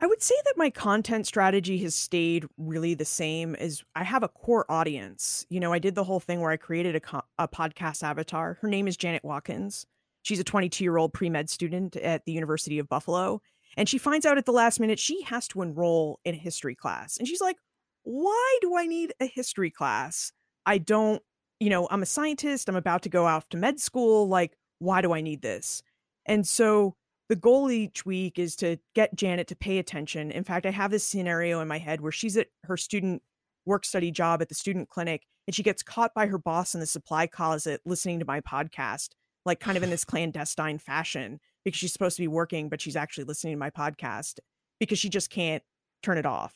I 0.00 0.06
would 0.06 0.22
say 0.22 0.34
that 0.44 0.58
my 0.58 0.68
content 0.68 1.26
strategy 1.26 1.78
has 1.78 1.94
stayed 1.94 2.44
really 2.58 2.94
the 2.94 3.06
same 3.06 3.54
as 3.54 3.82
I 3.94 4.04
have 4.04 4.22
a 4.22 4.28
core 4.28 4.70
audience. 4.70 5.46
You 5.48 5.58
know, 5.58 5.72
I 5.72 5.78
did 5.78 5.94
the 5.94 6.04
whole 6.04 6.20
thing 6.20 6.40
where 6.40 6.50
I 6.50 6.58
created 6.58 6.96
a, 6.96 7.00
co- 7.00 7.22
a 7.38 7.48
podcast 7.48 8.02
avatar. 8.02 8.58
Her 8.60 8.68
name 8.68 8.88
is 8.88 8.96
Janet 8.98 9.24
Watkins. 9.24 9.86
She's 10.20 10.38
a 10.38 10.44
22 10.44 10.84
year 10.84 10.98
old 10.98 11.14
pre 11.14 11.30
med 11.30 11.48
student 11.48 11.96
at 11.96 12.26
the 12.26 12.32
University 12.32 12.78
of 12.78 12.88
Buffalo. 12.88 13.40
And 13.78 13.88
she 13.88 13.96
finds 13.96 14.26
out 14.26 14.38
at 14.38 14.44
the 14.44 14.52
last 14.52 14.80
minute 14.80 14.98
she 14.98 15.22
has 15.22 15.48
to 15.48 15.62
enroll 15.62 16.20
in 16.24 16.34
a 16.34 16.38
history 16.38 16.74
class. 16.74 17.16
And 17.16 17.26
she's 17.26 17.40
like, 17.40 17.56
why 18.02 18.58
do 18.60 18.76
I 18.76 18.86
need 18.86 19.14
a 19.18 19.26
history 19.26 19.70
class? 19.70 20.32
I 20.66 20.78
don't, 20.78 21.22
you 21.60 21.70
know, 21.70 21.88
I'm 21.90 22.02
a 22.02 22.06
scientist. 22.06 22.68
I'm 22.68 22.76
about 22.76 23.02
to 23.02 23.08
go 23.08 23.26
off 23.26 23.48
to 23.50 23.56
med 23.56 23.80
school. 23.80 24.28
Like, 24.28 24.56
why 24.78 25.00
do 25.00 25.12
I 25.12 25.20
need 25.20 25.42
this? 25.42 25.82
And 26.26 26.46
so 26.46 26.96
the 27.28 27.36
goal 27.36 27.70
each 27.70 28.04
week 28.04 28.38
is 28.38 28.56
to 28.56 28.76
get 28.94 29.16
Janet 29.16 29.48
to 29.48 29.56
pay 29.56 29.78
attention. 29.78 30.30
In 30.30 30.44
fact, 30.44 30.66
I 30.66 30.70
have 30.70 30.90
this 30.90 31.04
scenario 31.04 31.60
in 31.60 31.68
my 31.68 31.78
head 31.78 32.00
where 32.00 32.12
she's 32.12 32.36
at 32.36 32.48
her 32.64 32.76
student 32.76 33.22
work 33.64 33.84
study 33.84 34.10
job 34.10 34.42
at 34.42 34.48
the 34.48 34.54
student 34.54 34.88
clinic 34.88 35.22
and 35.46 35.54
she 35.54 35.62
gets 35.62 35.82
caught 35.82 36.14
by 36.14 36.26
her 36.26 36.38
boss 36.38 36.74
in 36.74 36.80
the 36.80 36.86
supply 36.86 37.26
closet 37.26 37.80
listening 37.84 38.20
to 38.20 38.24
my 38.24 38.40
podcast, 38.40 39.10
like 39.44 39.60
kind 39.60 39.76
of 39.76 39.82
in 39.82 39.90
this 39.90 40.04
clandestine 40.04 40.78
fashion 40.78 41.40
because 41.64 41.78
she's 41.78 41.92
supposed 41.92 42.16
to 42.16 42.22
be 42.22 42.28
working, 42.28 42.68
but 42.68 42.80
she's 42.80 42.96
actually 42.96 43.24
listening 43.24 43.54
to 43.54 43.58
my 43.58 43.70
podcast 43.70 44.38
because 44.78 44.98
she 44.98 45.08
just 45.08 45.30
can't 45.30 45.62
turn 46.02 46.18
it 46.18 46.26
off. 46.26 46.54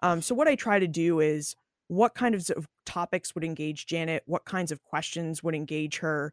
Um, 0.00 0.20
so, 0.22 0.34
what 0.34 0.48
I 0.48 0.54
try 0.54 0.78
to 0.78 0.86
do 0.86 1.20
is 1.20 1.56
what 1.94 2.14
kind 2.14 2.34
of 2.34 2.48
topics 2.84 3.34
would 3.34 3.44
engage 3.44 3.86
Janet? 3.86 4.22
What 4.26 4.44
kinds 4.44 4.72
of 4.72 4.82
questions 4.82 5.42
would 5.42 5.54
engage 5.54 5.98
her? 5.98 6.32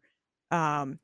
Um, 0.50 0.98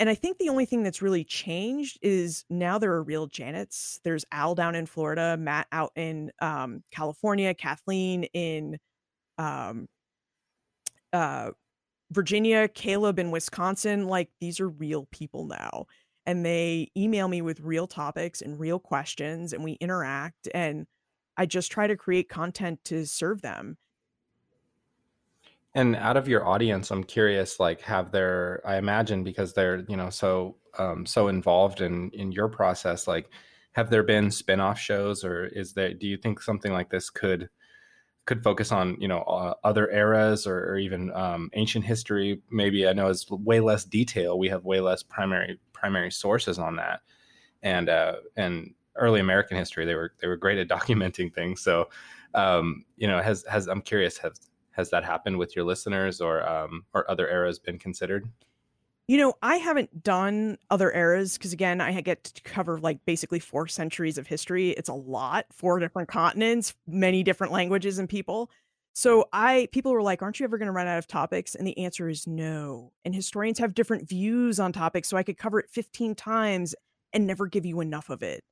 and 0.00 0.10
I 0.10 0.14
think 0.14 0.38
the 0.38 0.48
only 0.48 0.64
thing 0.64 0.82
that's 0.82 1.00
really 1.00 1.22
changed 1.22 1.98
is 2.02 2.44
now 2.50 2.78
there 2.78 2.92
are 2.92 3.04
real 3.04 3.28
Janets. 3.28 4.00
There's 4.02 4.24
Al 4.32 4.54
down 4.56 4.74
in 4.74 4.86
Florida, 4.86 5.36
Matt 5.36 5.68
out 5.70 5.92
in 5.94 6.32
um, 6.40 6.82
California, 6.90 7.54
Kathleen 7.54 8.24
in 8.34 8.78
um, 9.38 9.86
uh, 11.12 11.50
Virginia, 12.10 12.66
Caleb 12.66 13.20
in 13.20 13.30
Wisconsin. 13.30 14.08
Like 14.08 14.30
these 14.40 14.58
are 14.58 14.68
real 14.68 15.06
people 15.12 15.46
now. 15.46 15.86
And 16.26 16.44
they 16.44 16.90
email 16.96 17.28
me 17.28 17.42
with 17.42 17.60
real 17.60 17.86
topics 17.86 18.42
and 18.42 18.58
real 18.58 18.78
questions, 18.78 19.52
and 19.52 19.62
we 19.62 19.72
interact. 19.74 20.48
And 20.54 20.86
I 21.36 21.46
just 21.46 21.70
try 21.70 21.86
to 21.86 21.96
create 21.96 22.28
content 22.28 22.80
to 22.86 23.06
serve 23.06 23.42
them. 23.42 23.76
And 25.74 25.96
out 25.96 26.16
of 26.18 26.28
your 26.28 26.46
audience, 26.46 26.90
I'm 26.90 27.04
curious, 27.04 27.58
like, 27.58 27.80
have 27.80 28.12
there, 28.12 28.60
I 28.64 28.76
imagine 28.76 29.24
because 29.24 29.54
they're, 29.54 29.84
you 29.88 29.96
know, 29.96 30.10
so, 30.10 30.56
um, 30.78 31.06
so 31.06 31.28
involved 31.28 31.80
in, 31.80 32.10
in 32.10 32.30
your 32.30 32.48
process, 32.48 33.06
like, 33.06 33.30
have 33.72 33.88
there 33.88 34.02
been 34.02 34.30
spin-off 34.30 34.78
shows 34.78 35.24
or 35.24 35.46
is 35.46 35.72
there, 35.72 35.94
do 35.94 36.06
you 36.06 36.18
think 36.18 36.42
something 36.42 36.72
like 36.72 36.90
this 36.90 37.08
could, 37.08 37.48
could 38.26 38.44
focus 38.44 38.70
on, 38.70 38.98
you 39.00 39.08
know, 39.08 39.22
uh, 39.22 39.54
other 39.64 39.90
eras 39.90 40.46
or, 40.46 40.58
or 40.58 40.76
even, 40.76 41.10
um, 41.12 41.48
ancient 41.54 41.86
history? 41.86 42.42
Maybe 42.50 42.86
I 42.86 42.92
know 42.92 43.08
it's 43.08 43.30
way 43.30 43.60
less 43.60 43.84
detail. 43.84 44.38
We 44.38 44.50
have 44.50 44.66
way 44.66 44.80
less 44.80 45.02
primary, 45.02 45.58
primary 45.72 46.10
sources 46.10 46.58
on 46.58 46.76
that. 46.76 47.00
And, 47.62 47.88
uh, 47.88 48.16
and 48.36 48.74
early 48.96 49.20
American 49.20 49.56
history, 49.56 49.86
they 49.86 49.94
were, 49.94 50.12
they 50.20 50.28
were 50.28 50.36
great 50.36 50.58
at 50.58 50.68
documenting 50.80 51.32
things. 51.34 51.62
So, 51.62 51.88
um, 52.34 52.84
you 52.98 53.08
know, 53.08 53.22
has, 53.22 53.42
has, 53.50 53.68
I'm 53.68 53.80
curious, 53.80 54.18
have, 54.18 54.34
has 54.72 54.90
that 54.90 55.04
happened 55.04 55.38
with 55.38 55.54
your 55.56 55.64
listeners 55.64 56.20
or 56.20 56.46
um, 56.48 56.84
or 56.94 57.10
other 57.10 57.28
eras 57.28 57.58
been 57.58 57.78
considered? 57.78 58.28
You 59.08 59.18
know, 59.18 59.34
I 59.42 59.56
haven't 59.56 60.02
done 60.02 60.58
other 60.70 60.92
eras 60.92 61.36
because 61.36 61.52
again, 61.52 61.80
I 61.80 62.00
get 62.00 62.24
to 62.24 62.42
cover 62.42 62.78
like 62.78 63.04
basically 63.04 63.40
four 63.40 63.66
centuries 63.66 64.16
of 64.16 64.26
history. 64.26 64.70
It's 64.70 64.88
a 64.88 64.94
lot, 64.94 65.46
four 65.52 65.78
different 65.78 66.08
continents, 66.08 66.74
many 66.86 67.22
different 67.22 67.52
languages 67.52 67.98
and 67.98 68.08
people. 68.08 68.50
So 68.94 69.28
I 69.32 69.68
people 69.72 69.92
were 69.92 70.02
like, 70.02 70.22
"Aren't 70.22 70.38
you 70.38 70.44
ever 70.44 70.58
going 70.58 70.66
to 70.66 70.72
run 70.72 70.86
out 70.86 70.98
of 70.98 71.06
topics?" 71.06 71.54
And 71.54 71.66
the 71.66 71.78
answer 71.78 72.08
is 72.08 72.26
no. 72.26 72.92
And 73.04 73.14
historians 73.14 73.58
have 73.58 73.74
different 73.74 74.08
views 74.08 74.60
on 74.60 74.72
topics, 74.72 75.08
so 75.08 75.16
I 75.16 75.22
could 75.22 75.38
cover 75.38 75.60
it 75.60 75.70
15 75.70 76.14
times 76.14 76.74
and 77.12 77.26
never 77.26 77.46
give 77.46 77.66
you 77.66 77.80
enough 77.80 78.10
of 78.10 78.22
it. 78.22 78.44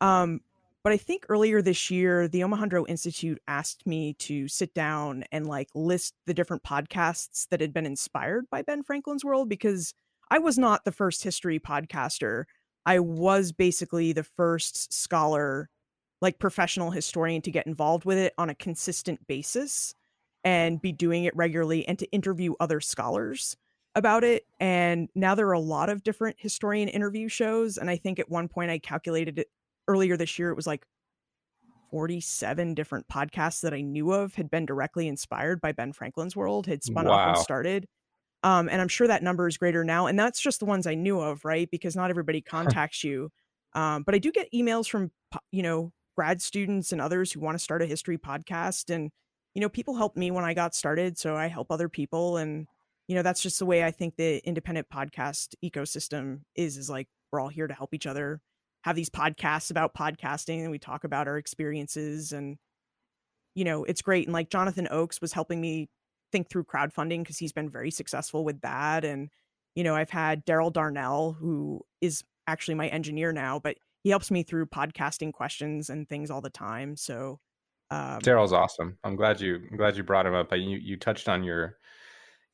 Um, 0.00 0.40
but 0.84 0.92
I 0.92 0.96
think 0.96 1.26
earlier 1.28 1.60
this 1.60 1.90
year, 1.90 2.28
the 2.28 2.40
Omohundro 2.40 2.88
Institute 2.88 3.40
asked 3.48 3.86
me 3.86 4.14
to 4.20 4.48
sit 4.48 4.74
down 4.74 5.24
and 5.32 5.46
like 5.46 5.68
list 5.74 6.14
the 6.26 6.34
different 6.34 6.62
podcasts 6.62 7.48
that 7.50 7.60
had 7.60 7.72
been 7.72 7.86
inspired 7.86 8.46
by 8.50 8.62
Ben 8.62 8.82
Franklin's 8.82 9.24
world 9.24 9.48
because 9.48 9.92
I 10.30 10.38
was 10.38 10.58
not 10.58 10.84
the 10.84 10.92
first 10.92 11.24
history 11.24 11.58
podcaster. 11.58 12.44
I 12.86 13.00
was 13.00 13.52
basically 13.52 14.12
the 14.12 14.24
first 14.24 14.92
scholar, 14.92 15.68
like 16.20 16.38
professional 16.38 16.90
historian, 16.90 17.42
to 17.42 17.50
get 17.50 17.66
involved 17.66 18.04
with 18.04 18.18
it 18.18 18.32
on 18.38 18.48
a 18.48 18.54
consistent 18.54 19.26
basis 19.26 19.94
and 20.44 20.80
be 20.80 20.92
doing 20.92 21.24
it 21.24 21.36
regularly 21.36 21.86
and 21.88 21.98
to 21.98 22.10
interview 22.12 22.54
other 22.60 22.80
scholars 22.80 23.56
about 23.94 24.22
it. 24.22 24.44
And 24.60 25.08
now 25.14 25.34
there 25.34 25.48
are 25.48 25.52
a 25.52 25.60
lot 25.60 25.88
of 25.88 26.04
different 26.04 26.36
historian 26.38 26.88
interview 26.88 27.28
shows. 27.28 27.78
And 27.78 27.90
I 27.90 27.96
think 27.96 28.18
at 28.18 28.30
one 28.30 28.48
point 28.48 28.70
I 28.70 28.78
calculated 28.78 29.38
it 29.40 29.48
earlier 29.88 30.16
this 30.16 30.38
year, 30.38 30.50
it 30.50 30.56
was 30.56 30.66
like 30.66 30.84
47 31.90 32.74
different 32.74 33.08
podcasts 33.08 33.62
that 33.62 33.74
I 33.74 33.80
knew 33.80 34.12
of 34.12 34.34
had 34.34 34.50
been 34.50 34.66
directly 34.66 35.08
inspired 35.08 35.60
by 35.60 35.72
Ben 35.72 35.92
Franklin's 35.92 36.36
world, 36.36 36.66
had 36.66 36.84
spun 36.84 37.06
wow. 37.06 37.12
off 37.12 37.28
and 37.28 37.38
started. 37.38 37.86
Um, 38.44 38.68
and 38.68 38.80
I'm 38.80 38.88
sure 38.88 39.06
that 39.08 39.22
number 39.22 39.48
is 39.48 39.56
greater 39.56 39.82
now. 39.82 40.06
And 40.06 40.18
that's 40.18 40.40
just 40.40 40.60
the 40.60 40.66
ones 40.66 40.86
I 40.86 40.94
knew 40.94 41.20
of, 41.20 41.44
right? 41.44 41.68
Because 41.70 41.96
not 41.96 42.10
everybody 42.10 42.40
contacts 42.40 43.02
you. 43.02 43.30
Um, 43.74 44.02
but 44.02 44.14
I 44.14 44.18
do 44.18 44.30
get 44.30 44.52
emails 44.54 44.88
from, 44.88 45.10
you 45.50 45.62
know, 45.62 45.92
grad 46.16 46.40
students 46.40 46.92
and 46.92 47.00
others 47.00 47.32
who 47.32 47.40
want 47.40 47.56
to 47.56 47.62
start 47.62 47.82
a 47.82 47.86
history 47.86 48.18
podcast. 48.18 48.94
And, 48.94 49.10
you 49.54 49.60
know, 49.60 49.68
people 49.68 49.96
helped 49.96 50.16
me 50.16 50.30
when 50.30 50.44
I 50.44 50.54
got 50.54 50.74
started. 50.74 51.18
So 51.18 51.36
I 51.36 51.48
help 51.48 51.70
other 51.70 51.88
people. 51.88 52.36
And, 52.36 52.66
you 53.08 53.16
know, 53.16 53.22
that's 53.22 53.42
just 53.42 53.58
the 53.58 53.66
way 53.66 53.84
I 53.84 53.90
think 53.90 54.16
the 54.16 54.38
independent 54.46 54.88
podcast 54.92 55.54
ecosystem 55.64 56.40
is, 56.54 56.76
is 56.76 56.88
like 56.88 57.08
we're 57.32 57.40
all 57.40 57.48
here 57.48 57.66
to 57.66 57.74
help 57.74 57.92
each 57.92 58.06
other 58.06 58.40
have 58.88 58.96
these 58.96 59.10
podcasts 59.10 59.70
about 59.70 59.94
podcasting 59.94 60.60
and 60.60 60.70
we 60.70 60.78
talk 60.78 61.04
about 61.04 61.28
our 61.28 61.36
experiences 61.36 62.32
and 62.32 62.56
you 63.54 63.64
know 63.64 63.84
it's 63.84 64.02
great. 64.02 64.26
And 64.26 64.32
like 64.32 64.50
jonathan 64.50 64.88
oakes 64.90 65.20
was 65.20 65.32
helping 65.32 65.60
me 65.60 65.88
think 66.32 66.48
through 66.48 66.64
crowdfunding 66.64 67.20
because 67.20 67.38
he's 67.38 67.52
been 67.52 67.70
very 67.70 67.90
successful 67.90 68.44
with 68.44 68.60
that. 68.62 69.04
And 69.04 69.28
you 69.74 69.84
know 69.84 69.94
i've 69.94 70.10
had 70.10 70.44
daryl 70.44 70.72
darnell 70.72 71.36
who 71.38 71.82
is 72.00 72.24
actually 72.46 72.74
my 72.74 72.88
engineer 72.88 73.30
now 73.30 73.60
but 73.60 73.76
he 74.02 74.10
helps 74.10 74.30
me 74.30 74.42
through 74.42 74.66
podcasting 74.66 75.32
questions 75.32 75.90
and 75.90 76.08
things 76.08 76.30
all 76.30 76.40
the 76.40 76.50
time. 76.50 76.96
So 76.96 77.40
um, 77.90 78.20
daryl's 78.20 78.52
awesome. 78.52 78.98
I'm 79.04 79.16
glad 79.16 79.40
you 79.40 79.60
i'm 79.70 79.76
glad 79.76 79.96
you 79.96 80.02
brought 80.02 80.26
him 80.26 80.34
up. 80.34 80.52
You 80.52 80.78
you 80.78 80.96
touched 80.96 81.28
on 81.28 81.44
your 81.44 81.76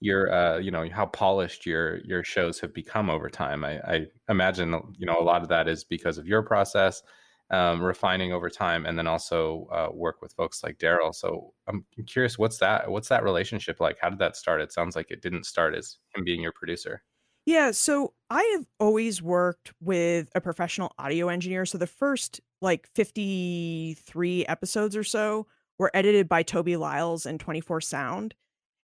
your 0.04 0.30
uh 0.30 0.58
you 0.58 0.70
know 0.70 0.86
how 0.92 1.06
polished 1.06 1.64
your 1.64 1.98
your 2.04 2.22
shows 2.22 2.60
have 2.60 2.74
become 2.74 3.08
over 3.08 3.30
time. 3.30 3.64
I 3.64 3.80
i 3.80 4.06
imagine 4.28 4.78
you 4.98 5.06
know 5.06 5.16
a 5.18 5.24
lot 5.24 5.42
of 5.42 5.48
that 5.48 5.66
is 5.66 5.82
because 5.82 6.18
of 6.18 6.26
your 6.28 6.42
process 6.42 7.02
um, 7.50 7.82
refining 7.82 8.32
over 8.32 8.48
time 8.50 8.86
and 8.86 8.98
then 8.98 9.06
also 9.06 9.68
uh, 9.70 9.88
work 9.92 10.20
with 10.20 10.32
folks 10.34 10.62
like 10.62 10.78
daryl. 10.78 11.14
So 11.14 11.54
i'm 11.66 11.86
curious 12.06 12.38
what's 12.38 12.58
that 12.58 12.90
what's 12.90 13.08
that 13.08 13.24
relationship 13.24 13.80
like? 13.80 13.96
How 14.00 14.10
did 14.10 14.18
that 14.18 14.36
start? 14.36 14.60
It 14.60 14.72
sounds 14.72 14.94
like 14.94 15.10
it 15.10 15.22
didn't 15.22 15.46
start 15.46 15.74
as 15.74 15.96
him 16.14 16.22
being 16.22 16.42
your 16.42 16.52
producer. 16.52 17.02
Yeah 17.46 17.70
so 17.70 18.12
i 18.28 18.42
have 18.56 18.66
always 18.78 19.22
worked 19.22 19.72
with 19.80 20.28
a 20.34 20.40
professional 20.40 20.92
audio 20.98 21.28
engineer. 21.28 21.64
So 21.64 21.78
the 21.78 21.86
first 21.86 22.42
like 22.60 22.88
53 22.94 24.46
episodes 24.46 24.96
or 24.96 25.04
so 25.04 25.46
were 25.78 25.90
edited 25.94 26.28
by 26.28 26.42
toby 26.42 26.76
lyles 26.76 27.24
and 27.24 27.40
24 27.40 27.80
sound 27.80 28.34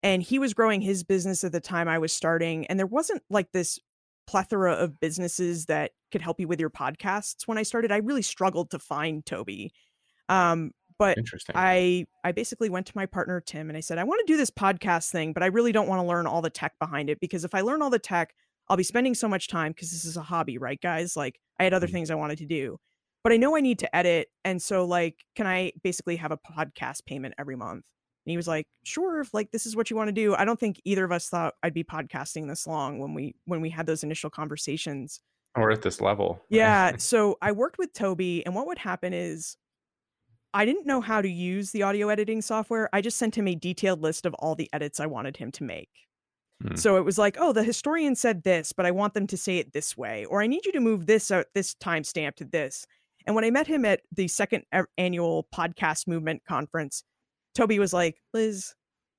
and 0.06 0.22
he 0.22 0.38
was 0.38 0.54
growing 0.54 0.80
his 0.80 1.02
business 1.02 1.42
at 1.42 1.50
the 1.50 1.60
time 1.60 1.88
I 1.88 1.98
was 1.98 2.12
starting 2.12 2.64
and 2.68 2.78
there 2.78 2.86
wasn't 2.86 3.22
like 3.28 3.50
this 3.50 3.80
plethora 4.28 4.74
of 4.74 5.00
businesses 5.00 5.66
that 5.66 5.90
could 6.12 6.22
help 6.22 6.38
you 6.38 6.46
with 6.46 6.60
your 6.60 6.70
podcasts 6.70 7.46
when 7.46 7.58
I 7.58 7.64
started. 7.64 7.90
I 7.90 7.96
really 7.96 8.22
struggled 8.22 8.70
to 8.70 8.78
find 8.78 9.26
Toby. 9.26 9.72
Um, 10.28 10.70
but 10.96 11.18
I 11.56 12.06
I 12.22 12.30
basically 12.30 12.70
went 12.70 12.86
to 12.86 12.92
my 12.94 13.06
partner 13.06 13.40
Tim 13.40 13.68
and 13.68 13.76
I 13.76 13.80
said 13.80 13.98
I 13.98 14.04
want 14.04 14.24
to 14.24 14.32
do 14.32 14.36
this 14.36 14.50
podcast 14.50 15.10
thing, 15.10 15.32
but 15.32 15.42
I 15.42 15.46
really 15.46 15.72
don't 15.72 15.88
want 15.88 16.00
to 16.00 16.06
learn 16.06 16.28
all 16.28 16.40
the 16.40 16.50
tech 16.50 16.74
behind 16.78 17.10
it 17.10 17.18
because 17.18 17.44
if 17.44 17.52
I 17.52 17.62
learn 17.62 17.82
all 17.82 17.90
the 17.90 17.98
tech, 17.98 18.32
I'll 18.68 18.76
be 18.76 18.84
spending 18.84 19.14
so 19.14 19.28
much 19.28 19.48
time 19.48 19.72
because 19.72 19.90
this 19.90 20.04
is 20.04 20.16
a 20.16 20.22
hobby, 20.22 20.56
right 20.56 20.80
guys? 20.80 21.16
Like 21.16 21.40
I 21.58 21.64
had 21.64 21.74
other 21.74 21.88
mm-hmm. 21.88 21.94
things 21.94 22.10
I 22.12 22.14
wanted 22.14 22.38
to 22.38 22.46
do. 22.46 22.78
but 23.24 23.32
I 23.32 23.38
know 23.38 23.56
I 23.56 23.60
need 23.60 23.80
to 23.80 23.96
edit. 23.96 24.28
And 24.44 24.62
so, 24.62 24.84
like, 24.84 25.16
can 25.34 25.48
I 25.48 25.72
basically 25.82 26.14
have 26.16 26.30
a 26.30 26.38
podcast 26.38 27.06
payment 27.06 27.34
every 27.38 27.56
month? 27.56 27.84
And 28.26 28.32
he 28.32 28.36
was 28.36 28.48
like, 28.48 28.66
sure, 28.82 29.20
if 29.20 29.32
like 29.32 29.52
this 29.52 29.66
is 29.66 29.76
what 29.76 29.88
you 29.88 29.96
want 29.96 30.08
to 30.08 30.12
do. 30.12 30.34
I 30.34 30.44
don't 30.44 30.58
think 30.58 30.80
either 30.84 31.04
of 31.04 31.12
us 31.12 31.28
thought 31.28 31.54
I'd 31.62 31.72
be 31.72 31.84
podcasting 31.84 32.48
this 32.48 32.66
long 32.66 32.98
when 32.98 33.14
we 33.14 33.36
when 33.44 33.60
we 33.60 33.70
had 33.70 33.86
those 33.86 34.02
initial 34.02 34.30
conversations. 34.30 35.20
Or 35.54 35.70
at 35.70 35.82
this 35.82 36.00
level. 36.00 36.42
Yeah. 36.50 36.96
so 36.98 37.38
I 37.40 37.52
worked 37.52 37.78
with 37.78 37.92
Toby, 37.92 38.44
and 38.44 38.54
what 38.54 38.66
would 38.66 38.78
happen 38.78 39.14
is 39.14 39.56
I 40.52 40.64
didn't 40.64 40.86
know 40.86 41.00
how 41.00 41.22
to 41.22 41.28
use 41.28 41.70
the 41.70 41.84
audio 41.84 42.08
editing 42.08 42.42
software. 42.42 42.88
I 42.92 43.00
just 43.00 43.16
sent 43.16 43.38
him 43.38 43.46
a 43.46 43.54
detailed 43.54 44.02
list 44.02 44.26
of 44.26 44.34
all 44.34 44.56
the 44.56 44.68
edits 44.72 44.98
I 44.98 45.06
wanted 45.06 45.36
him 45.36 45.52
to 45.52 45.64
make. 45.64 45.90
Hmm. 46.62 46.74
So 46.74 46.96
it 46.96 47.04
was 47.04 47.18
like, 47.18 47.36
oh, 47.38 47.52
the 47.52 47.62
historian 47.62 48.16
said 48.16 48.42
this, 48.42 48.72
but 48.72 48.86
I 48.86 48.90
want 48.90 49.14
them 49.14 49.28
to 49.28 49.36
say 49.36 49.58
it 49.58 49.72
this 49.72 49.96
way, 49.96 50.24
or 50.24 50.42
I 50.42 50.48
need 50.48 50.66
you 50.66 50.72
to 50.72 50.80
move 50.80 51.06
this 51.06 51.30
out 51.30 51.46
this 51.54 51.74
timestamp 51.74 52.34
to 52.36 52.44
this. 52.44 52.86
And 53.24 53.36
when 53.36 53.44
I 53.44 53.50
met 53.50 53.68
him 53.68 53.84
at 53.84 54.00
the 54.10 54.26
second 54.26 54.64
annual 54.98 55.46
podcast 55.54 56.08
movement 56.08 56.42
conference, 56.48 57.04
Toby 57.56 57.78
was 57.78 57.94
like, 57.94 58.20
Liz, 58.34 58.74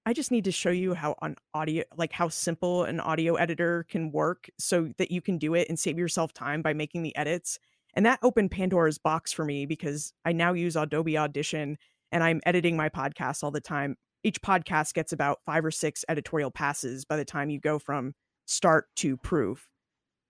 I 0.06 0.14
just 0.14 0.30
need 0.30 0.44
to 0.46 0.52
show 0.52 0.70
you 0.70 0.94
how 0.94 1.16
on 1.24 1.36
audio, 1.56 1.84
like 1.98 2.14
how 2.14 2.30
simple 2.30 2.84
an 2.84 3.00
audio 3.00 3.34
editor 3.34 3.86
can 3.90 4.12
work 4.12 4.48
so 4.60 4.90
that 5.00 5.10
you 5.10 5.22
can 5.22 5.40
do 5.40 5.56
it 5.56 5.68
and 5.70 5.78
save 5.78 5.98
yourself 5.98 6.34
time 6.34 6.62
by 6.62 6.74
making 6.74 7.02
the 7.02 7.16
edits. 7.16 7.58
And 7.96 8.06
that 8.06 8.20
opened 8.22 8.52
Pandora's 8.52 9.00
box 9.00 9.34
for 9.34 9.44
me 9.44 9.66
because 9.66 10.14
I 10.24 10.34
now 10.34 10.54
use 10.54 10.76
Adobe 10.76 11.18
Audition 11.18 11.80
and 12.12 12.24
I'm 12.24 12.40
editing 12.46 12.78
my 12.78 12.90
podcast 12.90 13.44
all 13.44 13.50
the 13.50 13.60
time. 13.60 13.96
Each 14.24 14.40
podcast 14.40 14.94
gets 14.94 15.12
about 15.12 15.40
five 15.44 15.66
or 15.66 15.72
six 15.72 16.06
editorial 16.08 16.52
passes 16.52 17.06
by 17.06 17.18
the 17.18 17.26
time 17.26 17.50
you 17.50 17.60
go 17.60 17.80
from 17.80 18.14
start 18.46 18.86
to 18.98 19.18
proof. 19.18 19.68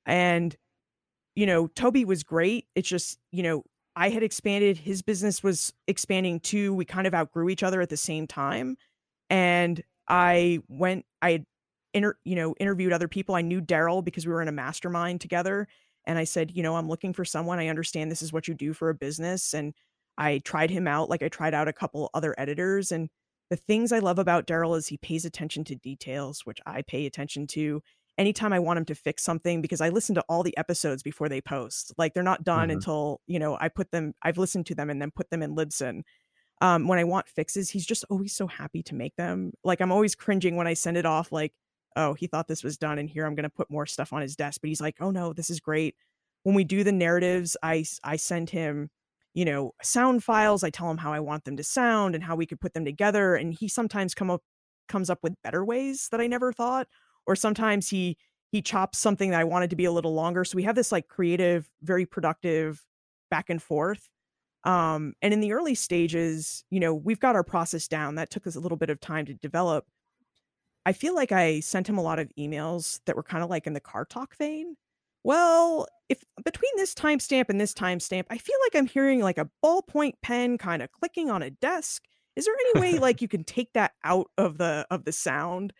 And, 0.05 0.55
you 1.35 1.45
know, 1.45 1.67
Toby 1.67 2.05
was 2.05 2.23
great. 2.23 2.67
It's 2.73 2.87
just, 2.87 3.19
you 3.33 3.43
know, 3.43 3.63
I 3.97 4.09
had 4.09 4.21
expanded, 4.21 4.77
his 4.77 5.01
business 5.01 5.41
was 5.41 5.73
expanding 5.87 6.39
too. 6.39 6.71
We 6.71 6.85
kind 6.85 7.07
of 7.07 7.15
outgrew 7.15 7.49
each 7.49 7.63
other 7.63 7.81
at 7.81 7.89
the 7.89 7.97
same 7.97 8.27
time. 8.27 8.77
And 9.31 9.83
I 10.07 10.59
went, 10.67 11.07
I 11.23 11.45
inter, 11.95 12.15
you 12.23 12.35
know, 12.35 12.53
interviewed 12.59 12.93
other 12.93 13.07
people. 13.07 13.33
I 13.33 13.41
knew 13.41 13.59
Daryl 13.59 14.05
because 14.05 14.27
we 14.27 14.33
were 14.33 14.43
in 14.43 14.47
a 14.47 14.51
mastermind 14.51 15.19
together. 15.19 15.67
And 16.05 16.19
I 16.19 16.25
said, 16.25 16.51
you 16.51 16.61
know, 16.61 16.75
I'm 16.75 16.87
looking 16.87 17.11
for 17.11 17.25
someone. 17.25 17.57
I 17.57 17.69
understand 17.69 18.11
this 18.11 18.21
is 18.21 18.31
what 18.31 18.47
you 18.47 18.53
do 18.53 18.71
for 18.71 18.91
a 18.91 18.93
business. 18.93 19.55
And 19.55 19.73
I 20.15 20.41
tried 20.45 20.69
him 20.69 20.87
out 20.87 21.09
like 21.09 21.23
I 21.23 21.27
tried 21.27 21.55
out 21.55 21.67
a 21.67 21.73
couple 21.73 22.11
other 22.13 22.35
editors. 22.37 22.91
And 22.91 23.09
the 23.49 23.57
things 23.57 23.91
I 23.91 23.97
love 23.97 24.19
about 24.19 24.45
Daryl 24.45 24.77
is 24.77 24.85
he 24.85 24.97
pays 24.97 25.25
attention 25.25 25.63
to 25.65 25.75
details, 25.75 26.41
which 26.45 26.59
I 26.67 26.83
pay 26.83 27.07
attention 27.07 27.47
to 27.47 27.81
anytime 28.17 28.51
I 28.51 28.59
want 28.59 28.79
him 28.79 28.85
to 28.85 28.95
fix 28.95 29.23
something 29.23 29.61
because 29.61 29.81
I 29.81 29.89
listen 29.89 30.15
to 30.15 30.23
all 30.27 30.43
the 30.43 30.57
episodes 30.57 31.03
before 31.03 31.29
they 31.29 31.41
post. 31.41 31.93
Like 31.97 32.13
they're 32.13 32.23
not 32.23 32.43
done 32.43 32.69
mm-hmm. 32.69 32.77
until, 32.77 33.21
you 33.27 33.39
know, 33.39 33.57
I 33.59 33.69
put 33.69 33.91
them, 33.91 34.13
I've 34.21 34.37
listened 34.37 34.65
to 34.67 34.75
them 34.75 34.89
and 34.89 35.01
then 35.01 35.11
put 35.11 35.29
them 35.29 35.43
in 35.43 35.55
Libsyn. 35.55 36.01
Um, 36.59 36.87
when 36.87 36.97
I 36.97 37.03
want 37.03 37.27
fixes, 37.27 37.69
he's 37.69 37.85
just 37.85 38.03
always 38.09 38.33
so 38.35 38.47
happy 38.47 38.81
to 38.83 38.95
make 38.95 39.15
them. 39.15 39.51
Like 39.63 39.81
I'm 39.81 39.91
always 39.91 40.15
cringing 40.15 40.55
when 40.55 40.67
I 40.67 40.73
send 40.73 40.97
it 40.97 41.05
off, 41.05 41.31
like, 41.31 41.53
oh, 41.95 42.13
he 42.15 42.27
thought 42.27 42.47
this 42.47 42.63
was 42.63 42.77
done 42.77 42.97
and 42.97 43.09
here 43.09 43.25
I'm 43.25 43.35
going 43.35 43.43
to 43.43 43.49
put 43.49 43.69
more 43.69 43.85
stuff 43.85 44.13
on 44.13 44.21
his 44.21 44.35
desk. 44.35 44.61
But 44.61 44.69
he's 44.69 44.81
like, 44.81 44.95
oh 44.99 45.11
no, 45.11 45.33
this 45.33 45.49
is 45.49 45.59
great. 45.59 45.95
When 46.43 46.55
we 46.55 46.63
do 46.63 46.83
the 46.83 46.91
narratives, 46.91 47.55
I, 47.61 47.85
I 48.03 48.15
send 48.15 48.49
him, 48.49 48.89
you 49.35 49.45
know, 49.45 49.73
sound 49.83 50.23
files. 50.23 50.63
I 50.63 50.71
tell 50.71 50.89
him 50.89 50.97
how 50.97 51.13
I 51.13 51.19
want 51.19 51.43
them 51.45 51.57
to 51.57 51.63
sound 51.63 52.15
and 52.15 52.23
how 52.23 52.35
we 52.35 52.47
could 52.47 52.59
put 52.59 52.73
them 52.73 52.85
together. 52.85 53.35
And 53.35 53.53
he 53.53 53.67
sometimes 53.67 54.15
come 54.15 54.31
up, 54.31 54.41
comes 54.87 55.09
up 55.09 55.19
with 55.21 55.41
better 55.43 55.63
ways 55.63 56.07
that 56.11 56.21
I 56.21 56.27
never 56.27 56.51
thought 56.51 56.87
or 57.27 57.35
sometimes 57.35 57.89
he 57.89 58.17
he 58.51 58.61
chops 58.61 58.97
something 58.97 59.31
that 59.31 59.41
I 59.41 59.43
wanted 59.43 59.69
to 59.71 59.75
be 59.75 59.85
a 59.85 59.91
little 59.91 60.13
longer. 60.13 60.45
So 60.45 60.55
we 60.55 60.63
have 60.63 60.75
this 60.75 60.91
like 60.91 61.07
creative, 61.07 61.69
very 61.81 62.05
productive 62.05 62.85
back 63.29 63.49
and 63.49 63.61
forth. 63.61 64.09
Um, 64.63 65.13
and 65.21 65.33
in 65.33 65.41
the 65.41 65.53
early 65.53 65.75
stages, 65.75 66.63
you 66.69 66.79
know, 66.79 66.93
we've 66.93 67.19
got 67.19 67.35
our 67.35 67.43
process 67.43 67.87
down. 67.87 68.15
That 68.15 68.29
took 68.29 68.47
us 68.47 68.55
a 68.55 68.59
little 68.59 68.77
bit 68.77 68.89
of 68.89 68.99
time 68.99 69.25
to 69.25 69.33
develop. 69.33 69.85
I 70.85 70.93
feel 70.93 71.13
like 71.13 71.33
I 71.33 71.59
sent 71.59 71.89
him 71.89 71.97
a 71.97 72.01
lot 72.01 72.19
of 72.19 72.31
emails 72.39 73.01
that 73.05 73.17
were 73.17 73.23
kind 73.23 73.43
of 73.43 73.49
like 73.49 73.67
in 73.67 73.73
the 73.73 73.81
car 73.81 74.05
talk 74.05 74.37
vein. 74.37 74.77
Well, 75.23 75.87
if 76.07 76.23
between 76.45 76.71
this 76.77 76.93
timestamp 76.93 77.49
and 77.49 77.59
this 77.59 77.73
timestamp, 77.73 78.23
I 78.29 78.37
feel 78.37 78.55
like 78.65 78.75
I'm 78.75 78.87
hearing 78.87 79.19
like 79.19 79.37
a 79.37 79.49
ballpoint 79.63 80.13
pen 80.21 80.57
kind 80.57 80.81
of 80.81 80.91
clicking 80.91 81.29
on 81.29 81.41
a 81.41 81.49
desk. 81.49 82.03
Is 82.37 82.45
there 82.45 82.55
any 82.73 82.79
way 82.79 82.99
like 82.99 83.21
you 83.21 83.27
can 83.27 83.43
take 83.43 83.73
that 83.73 83.91
out 84.05 84.27
of 84.37 84.57
the 84.57 84.87
of 84.89 85.03
the 85.03 85.11
sound? 85.11 85.73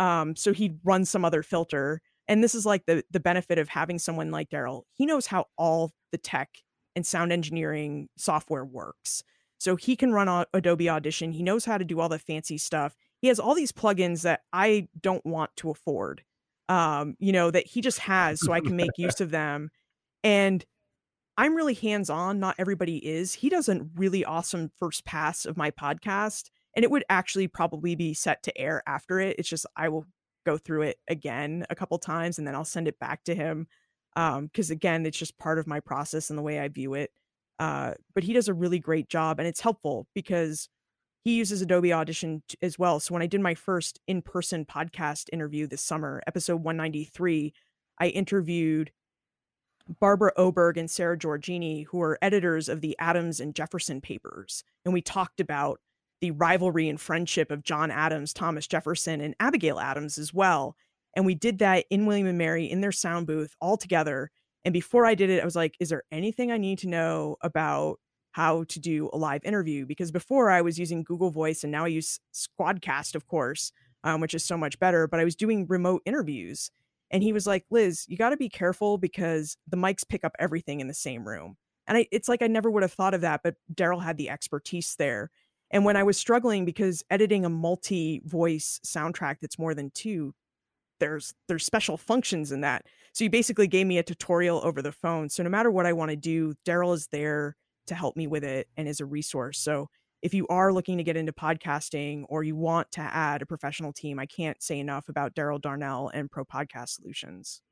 Um, 0.00 0.34
so 0.34 0.52
he'd 0.54 0.80
run 0.82 1.04
some 1.04 1.24
other 1.26 1.42
filter. 1.42 2.00
And 2.26 2.42
this 2.42 2.54
is 2.54 2.64
like 2.64 2.86
the 2.86 3.04
the 3.10 3.20
benefit 3.20 3.58
of 3.58 3.68
having 3.68 3.98
someone 3.98 4.30
like 4.30 4.48
Daryl. 4.48 4.82
He 4.94 5.04
knows 5.04 5.26
how 5.26 5.46
all 5.58 5.92
the 6.10 6.18
tech 6.18 6.48
and 6.96 7.06
sound 7.06 7.32
engineering 7.32 8.08
software 8.16 8.64
works. 8.64 9.22
So 9.58 9.76
he 9.76 9.94
can 9.94 10.12
run 10.12 10.46
Adobe 10.54 10.88
Audition. 10.88 11.32
He 11.32 11.42
knows 11.42 11.66
how 11.66 11.76
to 11.76 11.84
do 11.84 12.00
all 12.00 12.08
the 12.08 12.18
fancy 12.18 12.56
stuff. 12.56 12.96
He 13.20 13.28
has 13.28 13.38
all 13.38 13.54
these 13.54 13.72
plugins 13.72 14.22
that 14.22 14.40
I 14.54 14.88
don't 14.98 15.24
want 15.26 15.50
to 15.56 15.70
afford. 15.70 16.22
Um, 16.70 17.14
you 17.18 17.32
know, 17.32 17.50
that 17.50 17.66
he 17.66 17.82
just 17.82 17.98
has 17.98 18.40
so 18.40 18.52
I 18.52 18.60
can 18.60 18.74
make 18.74 18.92
use 18.96 19.20
of 19.20 19.30
them. 19.30 19.68
And 20.24 20.64
I'm 21.36 21.54
really 21.54 21.74
hands 21.74 22.08
on. 22.08 22.40
Not 22.40 22.54
everybody 22.58 22.96
is. 23.06 23.34
He 23.34 23.50
does 23.50 23.68
a 23.68 23.82
really 23.96 24.24
awesome 24.24 24.70
first 24.78 25.04
pass 25.04 25.44
of 25.44 25.58
my 25.58 25.70
podcast 25.70 26.48
and 26.74 26.84
it 26.84 26.90
would 26.90 27.04
actually 27.08 27.48
probably 27.48 27.94
be 27.94 28.14
set 28.14 28.42
to 28.44 28.58
air 28.58 28.82
after 28.86 29.20
it. 29.20 29.36
It's 29.38 29.48
just 29.48 29.66
I 29.76 29.88
will 29.88 30.06
go 30.46 30.56
through 30.56 30.82
it 30.82 30.98
again 31.08 31.66
a 31.70 31.74
couple 31.74 31.98
times 31.98 32.38
and 32.38 32.46
then 32.46 32.54
I'll 32.54 32.64
send 32.64 32.88
it 32.88 32.98
back 32.98 33.24
to 33.24 33.34
him. 33.34 33.66
Um, 34.16 34.46
because 34.46 34.70
again, 34.70 35.06
it's 35.06 35.18
just 35.18 35.38
part 35.38 35.58
of 35.58 35.66
my 35.66 35.80
process 35.80 36.30
and 36.30 36.38
the 36.38 36.42
way 36.42 36.58
I 36.58 36.68
view 36.68 36.94
it. 36.94 37.10
Uh, 37.58 37.94
but 38.14 38.24
he 38.24 38.32
does 38.32 38.48
a 38.48 38.54
really 38.54 38.78
great 38.78 39.08
job 39.08 39.38
and 39.38 39.46
it's 39.46 39.60
helpful 39.60 40.06
because 40.14 40.68
he 41.22 41.34
uses 41.34 41.60
Adobe 41.60 41.92
Audition 41.92 42.42
t- 42.48 42.56
as 42.62 42.78
well. 42.78 42.98
So 42.98 43.12
when 43.12 43.22
I 43.22 43.26
did 43.26 43.40
my 43.40 43.54
first 43.54 44.00
in-person 44.06 44.64
podcast 44.64 45.28
interview 45.32 45.66
this 45.66 45.82
summer, 45.82 46.22
episode 46.26 46.62
193, 46.62 47.52
I 47.98 48.06
interviewed 48.06 48.90
Barbara 49.98 50.32
Oberg 50.36 50.78
and 50.78 50.90
Sarah 50.90 51.18
Georgini, 51.18 51.84
who 51.86 52.00
are 52.00 52.18
editors 52.22 52.68
of 52.68 52.80
the 52.80 52.96
Adams 52.98 53.40
and 53.40 53.54
Jefferson 53.54 54.00
papers. 54.00 54.64
And 54.84 54.94
we 54.94 55.02
talked 55.02 55.40
about 55.40 55.80
the 56.20 56.30
rivalry 56.32 56.88
and 56.88 57.00
friendship 57.00 57.50
of 57.50 57.62
John 57.62 57.90
Adams, 57.90 58.32
Thomas 58.32 58.66
Jefferson, 58.66 59.20
and 59.20 59.34
Abigail 59.40 59.78
Adams 59.78 60.18
as 60.18 60.34
well. 60.34 60.76
And 61.16 61.26
we 61.26 61.34
did 61.34 61.58
that 61.58 61.86
in 61.90 62.06
William 62.06 62.26
and 62.26 62.38
Mary 62.38 62.70
in 62.70 62.80
their 62.80 62.92
sound 62.92 63.26
booth 63.26 63.54
all 63.60 63.76
together. 63.76 64.30
And 64.64 64.72
before 64.72 65.06
I 65.06 65.14
did 65.14 65.30
it, 65.30 65.40
I 65.40 65.44
was 65.44 65.56
like, 65.56 65.74
is 65.80 65.88
there 65.88 66.04
anything 66.12 66.52
I 66.52 66.58
need 66.58 66.78
to 66.80 66.88
know 66.88 67.36
about 67.42 67.98
how 68.32 68.64
to 68.64 68.78
do 68.78 69.10
a 69.12 69.16
live 69.16 69.44
interview? 69.44 69.86
Because 69.86 70.12
before 70.12 70.50
I 70.50 70.60
was 70.60 70.78
using 70.78 71.02
Google 71.02 71.30
Voice 71.30 71.64
and 71.64 71.72
now 71.72 71.84
I 71.84 71.88
use 71.88 72.20
Squadcast, 72.32 73.14
of 73.14 73.26
course, 73.26 73.72
um, 74.04 74.20
which 74.20 74.34
is 74.34 74.44
so 74.44 74.56
much 74.56 74.78
better. 74.78 75.08
But 75.08 75.20
I 75.20 75.24
was 75.24 75.34
doing 75.34 75.66
remote 75.68 76.02
interviews. 76.04 76.70
And 77.10 77.24
he 77.24 77.32
was 77.32 77.46
like, 77.46 77.64
Liz, 77.70 78.04
you 78.06 78.16
got 78.16 78.30
to 78.30 78.36
be 78.36 78.48
careful 78.48 78.96
because 78.96 79.56
the 79.66 79.76
mics 79.76 80.06
pick 80.08 80.24
up 80.24 80.36
everything 80.38 80.80
in 80.80 80.86
the 80.86 80.94
same 80.94 81.26
room. 81.26 81.56
And 81.88 81.98
I, 81.98 82.06
it's 82.12 82.28
like 82.28 82.40
I 82.40 82.46
never 82.46 82.70
would 82.70 82.84
have 82.84 82.92
thought 82.92 83.14
of 83.14 83.22
that, 83.22 83.40
but 83.42 83.56
Daryl 83.74 84.00
had 84.00 84.16
the 84.16 84.30
expertise 84.30 84.94
there. 84.96 85.30
And 85.70 85.84
when 85.84 85.96
I 85.96 86.02
was 86.02 86.18
struggling 86.18 86.64
because 86.64 87.04
editing 87.10 87.44
a 87.44 87.48
multi-voice 87.48 88.80
soundtrack 88.84 89.36
that's 89.40 89.58
more 89.58 89.74
than 89.74 89.90
two, 89.94 90.34
there's 90.98 91.32
there's 91.48 91.64
special 91.64 91.96
functions 91.96 92.52
in 92.52 92.60
that. 92.60 92.86
So 93.12 93.24
you 93.24 93.30
basically 93.30 93.66
gave 93.66 93.86
me 93.86 93.98
a 93.98 94.02
tutorial 94.02 94.60
over 94.64 94.82
the 94.82 94.92
phone. 94.92 95.28
So 95.28 95.42
no 95.42 95.50
matter 95.50 95.70
what 95.70 95.86
I 95.86 95.92
want 95.92 96.10
to 96.10 96.16
do, 96.16 96.54
Daryl 96.66 96.94
is 96.94 97.08
there 97.10 97.56
to 97.86 97.94
help 97.94 98.16
me 98.16 98.26
with 98.26 98.44
it 98.44 98.68
and 98.76 98.86
is 98.86 99.00
a 99.00 99.06
resource. 99.06 99.58
So 99.58 99.88
if 100.22 100.34
you 100.34 100.46
are 100.48 100.72
looking 100.72 100.98
to 100.98 101.04
get 101.04 101.16
into 101.16 101.32
podcasting 101.32 102.24
or 102.28 102.42
you 102.42 102.54
want 102.54 102.92
to 102.92 103.00
add 103.00 103.40
a 103.40 103.46
professional 103.46 103.92
team, 103.92 104.18
I 104.18 104.26
can't 104.26 104.62
say 104.62 104.78
enough 104.78 105.08
about 105.08 105.34
Daryl 105.34 105.60
Darnell 105.60 106.10
and 106.12 106.30
Pro 106.30 106.44
Podcast 106.44 106.90
Solutions. 106.90 107.62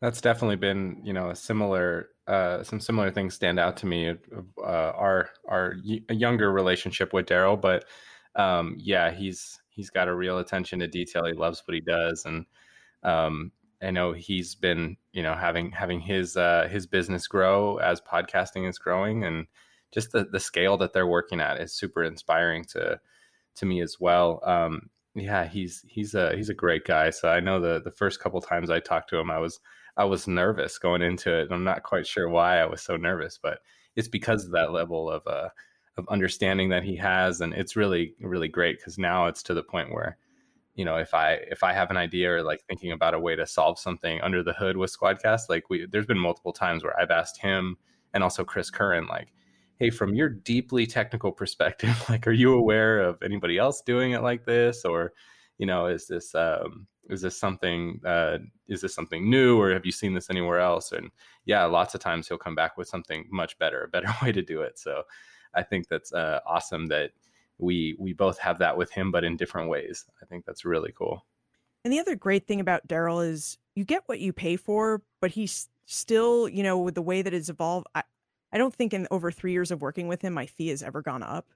That's 0.00 0.20
definitely 0.20 0.56
been, 0.56 1.02
you 1.04 1.12
know, 1.12 1.30
a 1.30 1.36
similar, 1.36 2.08
uh, 2.26 2.62
some 2.62 2.80
similar 2.80 3.10
things 3.10 3.34
stand 3.34 3.58
out 3.58 3.76
to 3.78 3.86
me. 3.86 4.14
Uh, 4.58 4.62
our 4.62 5.30
our 5.48 5.74
y- 5.84 6.00
younger 6.10 6.50
relationship 6.52 7.12
with 7.12 7.26
Daryl, 7.26 7.60
but 7.60 7.84
um, 8.34 8.76
yeah, 8.78 9.10
he's 9.10 9.60
he's 9.68 9.90
got 9.90 10.08
a 10.08 10.14
real 10.14 10.38
attention 10.38 10.80
to 10.80 10.88
detail. 10.88 11.24
He 11.26 11.32
loves 11.32 11.62
what 11.66 11.74
he 11.74 11.80
does, 11.80 12.24
and 12.24 12.46
um, 13.02 13.52
I 13.82 13.90
know 13.90 14.12
he's 14.12 14.54
been, 14.54 14.96
you 15.12 15.22
know, 15.22 15.34
having 15.34 15.70
having 15.70 16.00
his 16.00 16.36
uh, 16.36 16.68
his 16.70 16.86
business 16.86 17.26
grow 17.26 17.76
as 17.76 18.00
podcasting 18.00 18.68
is 18.68 18.78
growing, 18.78 19.24
and 19.24 19.46
just 19.92 20.12
the 20.12 20.24
the 20.24 20.40
scale 20.40 20.76
that 20.78 20.92
they're 20.92 21.06
working 21.06 21.40
at 21.40 21.60
is 21.60 21.72
super 21.72 22.02
inspiring 22.02 22.64
to 22.72 22.98
to 23.56 23.66
me 23.66 23.80
as 23.80 23.96
well. 24.00 24.40
Um, 24.44 24.90
yeah, 25.14 25.44
he's 25.46 25.84
he's 25.88 26.14
a 26.14 26.34
he's 26.36 26.48
a 26.50 26.54
great 26.54 26.84
guy. 26.84 27.10
So 27.10 27.28
I 27.28 27.40
know 27.40 27.60
the 27.60 27.80
the 27.82 27.90
first 27.90 28.20
couple 28.20 28.40
times 28.40 28.70
I 28.70 28.80
talked 28.80 29.10
to 29.10 29.18
him, 29.18 29.30
I 29.30 29.38
was 29.38 29.60
I 29.96 30.04
was 30.04 30.28
nervous 30.28 30.78
going 30.78 31.02
into 31.02 31.32
it. 31.32 31.48
I'm 31.50 31.64
not 31.64 31.82
quite 31.82 32.06
sure 32.06 32.28
why 32.28 32.58
I 32.58 32.66
was 32.66 32.82
so 32.82 32.96
nervous, 32.96 33.38
but 33.42 33.60
it's 33.94 34.08
because 34.08 34.44
of 34.44 34.52
that 34.52 34.72
level 34.72 35.10
of 35.10 35.26
uh, 35.26 35.48
of 35.96 36.06
understanding 36.08 36.68
that 36.70 36.82
he 36.82 36.96
has, 36.96 37.40
and 37.40 37.54
it's 37.54 37.76
really 37.76 38.14
really 38.20 38.48
great 38.48 38.78
because 38.78 38.98
now 38.98 39.26
it's 39.26 39.42
to 39.44 39.54
the 39.54 39.62
point 39.62 39.92
where 39.92 40.18
you 40.74 40.84
know 40.84 40.96
if 40.96 41.14
i 41.14 41.32
if 41.50 41.62
i 41.62 41.72
have 41.72 41.90
an 41.90 41.96
idea 41.96 42.30
or 42.30 42.42
like 42.42 42.60
thinking 42.68 42.92
about 42.92 43.14
a 43.14 43.18
way 43.18 43.34
to 43.34 43.46
solve 43.46 43.78
something 43.78 44.20
under 44.20 44.42
the 44.42 44.52
hood 44.52 44.76
with 44.76 44.94
squadcast 44.94 45.48
like 45.48 45.70
we 45.70 45.86
there's 45.90 46.04
been 46.04 46.18
multiple 46.18 46.52
times 46.52 46.84
where 46.84 47.00
i've 47.00 47.10
asked 47.10 47.40
him 47.40 47.78
and 48.16 48.24
also 48.24 48.44
Chris 48.44 48.70
Curran, 48.70 49.06
like, 49.06 49.28
hey, 49.78 49.90
from 49.90 50.14
your 50.14 50.30
deeply 50.30 50.86
technical 50.86 51.30
perspective, 51.30 52.02
like, 52.08 52.26
are 52.26 52.32
you 52.32 52.54
aware 52.54 52.98
of 53.00 53.22
anybody 53.22 53.58
else 53.58 53.82
doing 53.82 54.12
it 54.12 54.22
like 54.22 54.44
this, 54.46 54.84
or 54.84 55.12
you 55.58 55.66
know, 55.66 55.86
is 55.86 56.06
this 56.06 56.34
um, 56.34 56.86
is 57.08 57.20
this 57.20 57.38
something 57.38 58.00
uh, 58.04 58.38
is 58.68 58.80
this 58.80 58.94
something 58.94 59.28
new, 59.28 59.60
or 59.60 59.72
have 59.72 59.86
you 59.86 59.92
seen 59.92 60.14
this 60.14 60.30
anywhere 60.30 60.60
else? 60.60 60.92
And 60.92 61.10
yeah, 61.44 61.64
lots 61.64 61.94
of 61.94 62.00
times 62.00 62.28
he'll 62.28 62.38
come 62.38 62.54
back 62.54 62.76
with 62.76 62.88
something 62.88 63.26
much 63.30 63.58
better, 63.58 63.84
a 63.84 63.88
better 63.88 64.08
way 64.22 64.32
to 64.32 64.42
do 64.42 64.62
it. 64.62 64.78
So 64.78 65.02
I 65.54 65.62
think 65.62 65.88
that's 65.88 66.12
uh, 66.12 66.40
awesome 66.46 66.86
that 66.86 67.12
we 67.58 67.96
we 67.98 68.12
both 68.12 68.38
have 68.38 68.58
that 68.58 68.76
with 68.76 68.90
him, 68.90 69.10
but 69.10 69.24
in 69.24 69.36
different 69.36 69.68
ways. 69.68 70.04
I 70.22 70.26
think 70.26 70.44
that's 70.44 70.64
really 70.64 70.92
cool. 70.96 71.24
And 71.84 71.92
the 71.92 72.00
other 72.00 72.16
great 72.16 72.46
thing 72.46 72.60
about 72.60 72.88
Daryl 72.88 73.26
is 73.26 73.58
you 73.74 73.84
get 73.84 74.02
what 74.06 74.18
you 74.18 74.32
pay 74.32 74.56
for, 74.56 75.02
but 75.20 75.30
he's 75.30 75.68
still, 75.84 76.48
you 76.48 76.62
know, 76.62 76.78
with 76.78 76.96
the 76.96 77.02
way 77.02 77.22
that 77.22 77.32
it's 77.32 77.48
evolved. 77.48 77.86
I, 77.94 78.02
I 78.52 78.58
don't 78.58 78.74
think 78.74 78.92
in 78.92 79.06
over 79.10 79.30
three 79.30 79.52
years 79.52 79.70
of 79.70 79.82
working 79.82 80.08
with 80.08 80.22
him, 80.22 80.34
my 80.34 80.46
fee 80.46 80.68
has 80.68 80.82
ever 80.82 81.00
gone 81.00 81.22
up. 81.22 81.46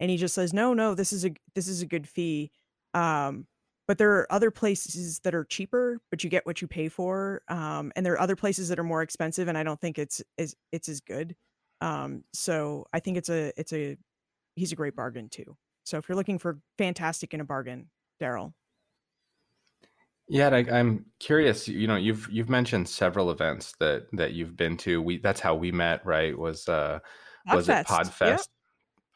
And 0.00 0.10
he 0.10 0.16
just 0.16 0.34
says, 0.34 0.52
no, 0.52 0.74
no, 0.74 0.94
this 0.94 1.12
is 1.12 1.24
a 1.24 1.32
this 1.54 1.68
is 1.68 1.82
a 1.82 1.86
good 1.86 2.08
fee. 2.08 2.50
Um, 2.94 3.46
but 3.86 3.98
there 3.98 4.12
are 4.12 4.32
other 4.32 4.50
places 4.50 5.20
that 5.20 5.34
are 5.34 5.44
cheaper, 5.44 6.00
but 6.10 6.24
you 6.24 6.30
get 6.30 6.44
what 6.46 6.60
you 6.60 6.68
pay 6.68 6.88
for. 6.88 7.42
Um, 7.48 7.92
and 7.94 8.04
there 8.04 8.14
are 8.14 8.20
other 8.20 8.36
places 8.36 8.68
that 8.68 8.78
are 8.78 8.84
more 8.84 9.02
expensive, 9.02 9.48
and 9.48 9.56
I 9.56 9.62
don't 9.62 9.80
think 9.80 9.98
it's 9.98 10.22
is 10.36 10.56
it's 10.72 10.88
as 10.88 11.00
good. 11.00 11.36
Um, 11.80 12.24
so 12.32 12.86
I 12.92 13.00
think 13.00 13.16
it's 13.16 13.28
a 13.28 13.52
it's 13.58 13.72
a 13.72 13.96
he's 14.56 14.72
a 14.72 14.76
great 14.76 14.96
bargain 14.96 15.28
too. 15.28 15.56
So 15.84 15.98
if 15.98 16.08
you're 16.08 16.16
looking 16.16 16.38
for 16.38 16.58
fantastic 16.78 17.32
in 17.32 17.40
a 17.40 17.44
bargain, 17.44 17.90
Daryl. 18.20 18.52
Yeah, 20.28 20.48
and 20.48 20.70
I, 20.70 20.78
am 20.78 21.06
curious. 21.20 21.68
You 21.68 21.86
know, 21.86 21.94
you've 21.94 22.28
you've 22.30 22.48
mentioned 22.48 22.88
several 22.88 23.30
events 23.30 23.74
that 23.78 24.06
that 24.12 24.32
you've 24.32 24.56
been 24.56 24.76
to. 24.78 25.00
We 25.00 25.18
that's 25.18 25.40
how 25.40 25.54
we 25.54 25.70
met, 25.70 26.04
right? 26.04 26.36
Was 26.36 26.68
uh 26.68 26.98
Podfest. 27.48 27.54
was 27.54 27.68
it 27.68 27.86
Podfest? 27.86 28.20
Yep. 28.20 28.40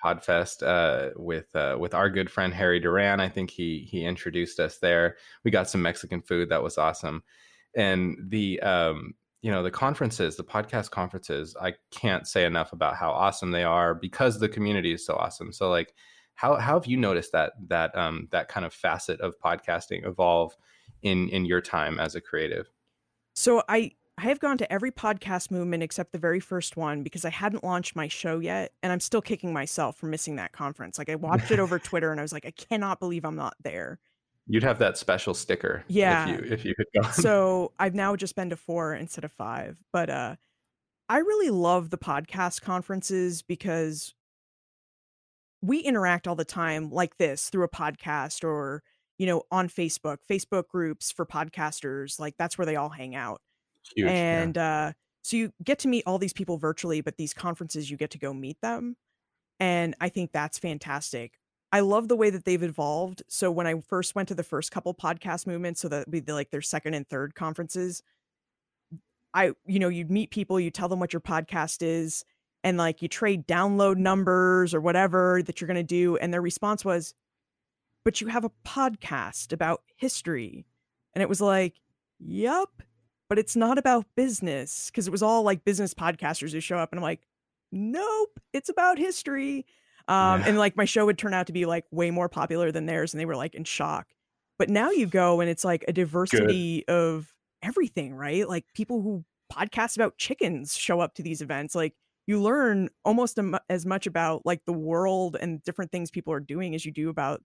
Podfest 0.04 0.62
uh, 0.66 1.10
with 1.16 1.54
uh, 1.54 1.76
with 1.78 1.94
our 1.94 2.10
good 2.10 2.30
friend 2.30 2.52
Harry 2.52 2.80
Duran. 2.80 3.20
I 3.20 3.28
think 3.28 3.50
he 3.50 3.86
he 3.90 4.04
introduced 4.04 4.60
us 4.60 4.78
there. 4.78 5.16
We 5.44 5.50
got 5.50 5.68
some 5.68 5.82
Mexican 5.82 6.22
food 6.22 6.48
that 6.48 6.62
was 6.62 6.78
awesome, 6.78 7.22
and 7.76 8.16
the 8.28 8.60
um, 8.60 9.14
you 9.42 9.50
know 9.50 9.62
the 9.62 9.70
conferences, 9.70 10.36
the 10.36 10.44
podcast 10.44 10.90
conferences. 10.90 11.56
I 11.60 11.74
can't 11.90 12.26
say 12.26 12.44
enough 12.44 12.72
about 12.72 12.96
how 12.96 13.10
awesome 13.10 13.50
they 13.50 13.64
are 13.64 13.94
because 13.94 14.38
the 14.38 14.48
community 14.48 14.92
is 14.92 15.04
so 15.04 15.14
awesome. 15.14 15.52
So 15.52 15.70
like, 15.70 15.94
how 16.34 16.56
how 16.56 16.74
have 16.74 16.86
you 16.86 16.96
noticed 16.96 17.32
that 17.32 17.52
that 17.68 17.96
um, 17.96 18.28
that 18.30 18.48
kind 18.48 18.66
of 18.66 18.72
facet 18.72 19.20
of 19.20 19.38
podcasting 19.38 20.06
evolve? 20.06 20.56
in 21.02 21.28
in 21.28 21.44
your 21.44 21.60
time 21.60 21.98
as 21.98 22.14
a 22.14 22.20
creative? 22.20 22.70
So 23.34 23.62
I 23.68 23.92
I 24.20 24.24
have 24.24 24.38
gone 24.38 24.58
to 24.58 24.70
every 24.70 24.92
podcast 24.92 25.50
movement 25.50 25.82
except 25.82 26.12
the 26.12 26.18
very 26.18 26.40
first 26.40 26.76
one 26.76 27.02
because 27.02 27.24
I 27.24 27.30
hadn't 27.30 27.64
launched 27.64 27.96
my 27.96 28.06
show 28.06 28.38
yet, 28.38 28.74
and 28.82 28.92
I'm 28.92 29.00
still 29.00 29.22
kicking 29.22 29.50
myself 29.50 29.96
for 29.96 30.06
missing 30.06 30.36
that 30.36 30.52
conference. 30.52 30.98
Like 30.98 31.08
I 31.08 31.14
watched 31.14 31.50
it 31.50 31.58
over 31.58 31.78
Twitter, 31.78 32.10
and 32.10 32.20
I 32.20 32.22
was 32.22 32.32
like, 32.32 32.44
I 32.44 32.50
cannot 32.50 33.00
believe 33.00 33.24
I'm 33.24 33.34
not 33.36 33.54
there. 33.62 33.98
You'd 34.46 34.62
have 34.62 34.78
that 34.80 34.98
special 34.98 35.32
sticker, 35.32 35.84
yeah. 35.88 36.28
If 36.28 36.28
you 36.28 36.52
if 36.52 36.64
you 36.66 36.74
had 36.76 37.02
gone. 37.02 37.12
So 37.14 37.72
I've 37.78 37.94
now 37.94 38.14
just 38.14 38.36
been 38.36 38.50
to 38.50 38.56
four 38.56 38.92
instead 38.92 39.24
of 39.24 39.32
five, 39.32 39.78
but 39.90 40.10
uh, 40.10 40.36
I 41.08 41.18
really 41.18 41.48
love 41.48 41.88
the 41.88 41.98
podcast 41.98 42.60
conferences 42.60 43.40
because 43.40 44.12
we 45.62 45.78
interact 45.78 46.28
all 46.28 46.36
the 46.36 46.44
time 46.44 46.90
like 46.90 47.16
this 47.16 47.48
through 47.48 47.64
a 47.64 47.70
podcast 47.70 48.44
or 48.44 48.82
you 49.16 49.26
know, 49.26 49.42
on 49.50 49.68
Facebook, 49.68 50.16
Facebook 50.30 50.68
groups 50.68 51.12
for 51.12 51.26
podcasters, 51.26 52.18
like 52.18 52.34
that's 52.38 52.56
where 52.56 52.64
they 52.64 52.76
all 52.76 52.88
hang 52.88 53.14
out. 53.14 53.40
Huge, 53.94 54.08
and 54.08 54.56
yeah. 54.56 54.86
uh, 54.86 54.92
so 55.22 55.36
you 55.36 55.52
get 55.62 55.78
to 55.80 55.88
meet 55.88 56.04
all 56.06 56.18
these 56.18 56.32
people 56.32 56.58
virtually, 56.58 57.00
but 57.00 57.16
these 57.16 57.34
conferences, 57.34 57.90
you 57.90 57.96
get 57.96 58.10
to 58.10 58.18
go 58.18 58.32
meet 58.32 58.60
them. 58.60 58.96
And 59.58 59.94
I 60.00 60.08
think 60.08 60.32
that's 60.32 60.58
fantastic. 60.58 61.38
I 61.72 61.80
love 61.80 62.08
the 62.08 62.16
way 62.16 62.30
that 62.30 62.44
they've 62.44 62.62
evolved. 62.62 63.22
So 63.28 63.50
when 63.50 63.66
I 63.66 63.78
first 63.80 64.14
went 64.14 64.28
to 64.28 64.34
the 64.34 64.42
first 64.42 64.72
couple 64.72 64.94
podcast 64.94 65.46
movements, 65.46 65.80
so 65.80 65.88
that 65.88 66.08
would 66.08 66.24
be 66.24 66.32
like 66.32 66.50
their 66.50 66.62
second 66.62 66.94
and 66.94 67.08
third 67.08 67.34
conferences, 67.34 68.02
I, 69.34 69.52
you 69.66 69.78
know, 69.78 69.88
you'd 69.88 70.10
meet 70.10 70.30
people, 70.30 70.58
you 70.58 70.70
tell 70.70 70.88
them 70.88 70.98
what 70.98 71.12
your 71.12 71.20
podcast 71.20 71.82
is, 71.82 72.24
and 72.64 72.76
like 72.76 73.02
you 73.02 73.08
trade 73.08 73.46
download 73.46 73.96
numbers 73.96 74.74
or 74.74 74.80
whatever 74.80 75.42
that 75.44 75.60
you're 75.60 75.68
going 75.68 75.76
to 75.76 75.82
do. 75.82 76.16
And 76.16 76.32
their 76.32 76.42
response 76.42 76.84
was, 76.84 77.14
but 78.04 78.20
you 78.20 78.26
have 78.28 78.44
a 78.44 78.50
podcast 78.66 79.52
about 79.52 79.82
history. 79.96 80.66
And 81.14 81.22
it 81.22 81.28
was 81.28 81.40
like, 81.40 81.74
yup, 82.18 82.82
but 83.30 83.38
it's 83.38 83.54
not 83.54 83.78
about 83.78 84.04
business 84.16 84.90
because 84.90 85.06
it 85.06 85.12
was 85.12 85.22
all 85.22 85.44
like 85.44 85.64
business 85.64 85.94
podcasters 85.94 86.52
who 86.52 86.58
show 86.58 86.76
up. 86.76 86.90
And 86.90 86.98
I'm 86.98 87.02
like, 87.02 87.22
nope, 87.70 88.40
it's 88.52 88.68
about 88.68 88.98
history. 88.98 89.64
Um, 90.08 90.40
yeah. 90.40 90.48
And 90.48 90.58
like 90.58 90.76
my 90.76 90.84
show 90.84 91.06
would 91.06 91.16
turn 91.16 91.32
out 91.32 91.46
to 91.46 91.52
be 91.52 91.64
like 91.64 91.84
way 91.92 92.10
more 92.10 92.28
popular 92.28 92.72
than 92.72 92.86
theirs. 92.86 93.14
And 93.14 93.20
they 93.20 93.26
were 93.26 93.36
like 93.36 93.54
in 93.54 93.62
shock. 93.62 94.08
But 94.58 94.68
now 94.68 94.90
you 94.90 95.06
go 95.06 95.40
and 95.40 95.48
it's 95.48 95.64
like 95.64 95.84
a 95.86 95.92
diversity 95.92 96.84
Good. 96.88 96.92
of 96.92 97.32
everything, 97.62 98.14
right? 98.14 98.48
Like 98.48 98.64
people 98.74 99.00
who 99.00 99.24
podcast 99.50 99.94
about 99.94 100.18
chickens 100.18 100.76
show 100.76 100.98
up 100.98 101.14
to 101.14 101.22
these 101.22 101.40
events. 101.40 101.76
Like 101.76 101.94
you 102.26 102.42
learn 102.42 102.90
almost 103.04 103.38
as 103.68 103.86
much 103.86 104.08
about 104.08 104.44
like 104.44 104.64
the 104.66 104.72
world 104.72 105.36
and 105.40 105.62
different 105.62 105.92
things 105.92 106.10
people 106.10 106.32
are 106.32 106.40
doing 106.40 106.74
as 106.74 106.84
you 106.84 106.90
do 106.90 107.08
about 107.08 107.40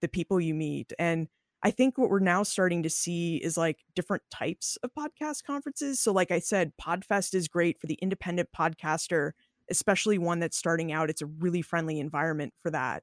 the 0.00 0.08
people 0.08 0.40
you 0.40 0.54
meet. 0.54 0.92
And 0.96 1.26
I 1.64 1.70
think 1.70 1.96
what 1.96 2.10
we're 2.10 2.18
now 2.18 2.42
starting 2.42 2.82
to 2.82 2.90
see 2.90 3.36
is 3.36 3.56
like 3.56 3.78
different 3.94 4.22
types 4.30 4.76
of 4.82 4.90
podcast 4.96 5.44
conferences. 5.44 5.98
So, 5.98 6.12
like 6.12 6.30
I 6.30 6.38
said, 6.38 6.72
Podfest 6.80 7.34
is 7.34 7.48
great 7.48 7.80
for 7.80 7.86
the 7.86 7.98
independent 8.02 8.50
podcaster, 8.54 9.32
especially 9.70 10.18
one 10.18 10.40
that's 10.40 10.58
starting 10.58 10.92
out. 10.92 11.08
It's 11.08 11.22
a 11.22 11.26
really 11.26 11.62
friendly 11.62 11.98
environment 11.98 12.52
for 12.62 12.70
that. 12.70 13.02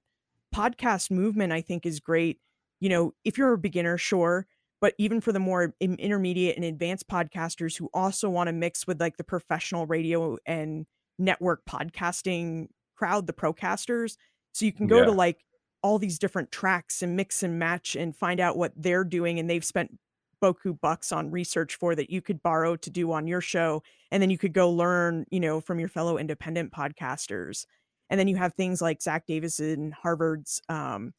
Podcast 0.56 1.10
movement, 1.10 1.52
I 1.52 1.62
think, 1.62 1.88
is 1.88 2.00
great. 2.00 2.38
You 2.80 2.90
know, 2.90 3.14
if 3.26 3.36
you're 3.36 3.54
a 3.54 3.58
beginner, 3.58 3.98
sure. 3.98 4.46
But 4.80 4.94
even 5.00 5.22
for 5.22 5.32
the 5.32 5.40
more 5.40 5.74
intermediate 5.80 6.56
and 6.56 6.66
advanced 6.66 7.08
podcasters 7.08 7.78
who 7.78 7.90
also 7.94 8.30
want 8.30 8.48
to 8.48 8.54
mix 8.54 8.86
with 8.86 9.00
like 9.00 9.18
the 9.18 9.24
professional 9.24 9.88
radio 9.88 10.38
and 10.46 10.86
network 11.18 11.66
podcasting 11.66 12.68
crowd, 12.96 13.26
the 13.26 13.34
procasters. 13.34 14.18
So 14.54 14.66
you 14.66 14.72
can 14.72 14.88
go 14.88 15.00
yeah. 15.00 15.06
to 15.06 15.12
like 15.12 15.40
all 15.84 16.00
these 16.00 16.20
different 16.20 16.52
tracks 16.52 17.02
and 17.02 17.16
mix 17.16 17.44
and 17.44 17.58
match 17.58 17.96
and 17.96 18.16
find 18.16 18.40
out 18.40 18.58
what 18.58 18.72
they're 18.76 19.04
doing 19.04 19.40
and 19.40 19.50
they've 19.50 19.66
spent 19.66 19.98
boku 20.42 20.80
bucks 20.80 21.12
on 21.12 21.30
research 21.30 21.76
for 21.76 21.96
that 21.96 22.10
you 22.10 22.22
could 22.22 22.42
borrow 22.42 22.76
to 22.76 22.90
do 22.90 23.12
on 23.12 23.28
your 23.28 23.42
show 23.42 23.84
and 24.12 24.22
then 24.22 24.30
you 24.30 24.38
could 24.38 24.54
go 24.54 24.70
learn 24.70 25.26
you 25.30 25.40
know 25.40 25.62
from 25.62 25.80
your 25.80 25.90
fellow 25.90 26.18
independent 26.18 26.72
podcasters. 26.72 27.66
And 28.10 28.20
then 28.20 28.28
you 28.28 28.36
have 28.36 28.54
things 28.54 28.82
like 28.82 29.02
zach 29.02 29.26
davis 29.26 29.58
davison 29.58 29.92
harvard's 29.92 30.62
um, 30.70 31.14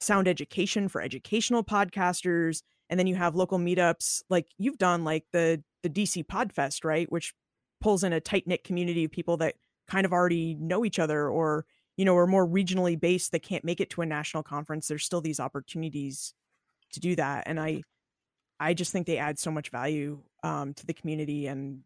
sound 0.00 0.28
education 0.28 0.88
for 0.88 1.02
educational 1.02 1.64
podcasters 1.64 2.62
and 2.88 2.98
then 2.98 3.06
you 3.06 3.16
have 3.16 3.34
local 3.34 3.58
meetups 3.58 4.22
like 4.30 4.46
you've 4.58 4.78
done 4.78 5.04
like 5.04 5.24
the 5.32 5.62
the 5.82 5.90
dc 5.90 6.24
podfest 6.26 6.84
right? 6.84 7.10
Which 7.10 7.34
pulls 7.80 8.04
in 8.04 8.12
a 8.12 8.20
tight 8.20 8.46
knit 8.46 8.64
community 8.64 9.04
of 9.04 9.10
people 9.10 9.36
that 9.38 9.54
kind 9.88 10.04
of 10.04 10.12
already 10.12 10.54
know 10.54 10.84
each 10.84 10.98
other 10.98 11.28
or 11.28 11.64
you 11.98 12.04
know, 12.04 12.16
are 12.16 12.28
more 12.28 12.46
regionally 12.46 12.98
based 12.98 13.32
that 13.32 13.42
can't 13.42 13.64
make 13.64 13.80
it 13.80 13.90
to 13.90 14.00
a 14.00 14.06
national 14.06 14.44
conference, 14.44 14.86
there's 14.86 15.04
still 15.04 15.20
these 15.20 15.40
opportunities 15.40 16.32
to 16.92 17.00
do 17.00 17.16
that. 17.16 17.42
And 17.46 17.58
I, 17.58 17.82
I 18.60 18.72
just 18.72 18.92
think 18.92 19.06
they 19.06 19.18
add 19.18 19.38
so 19.38 19.50
much 19.50 19.70
value 19.70 20.20
um, 20.44 20.74
to 20.74 20.86
the 20.86 20.94
community, 20.94 21.48
and 21.48 21.80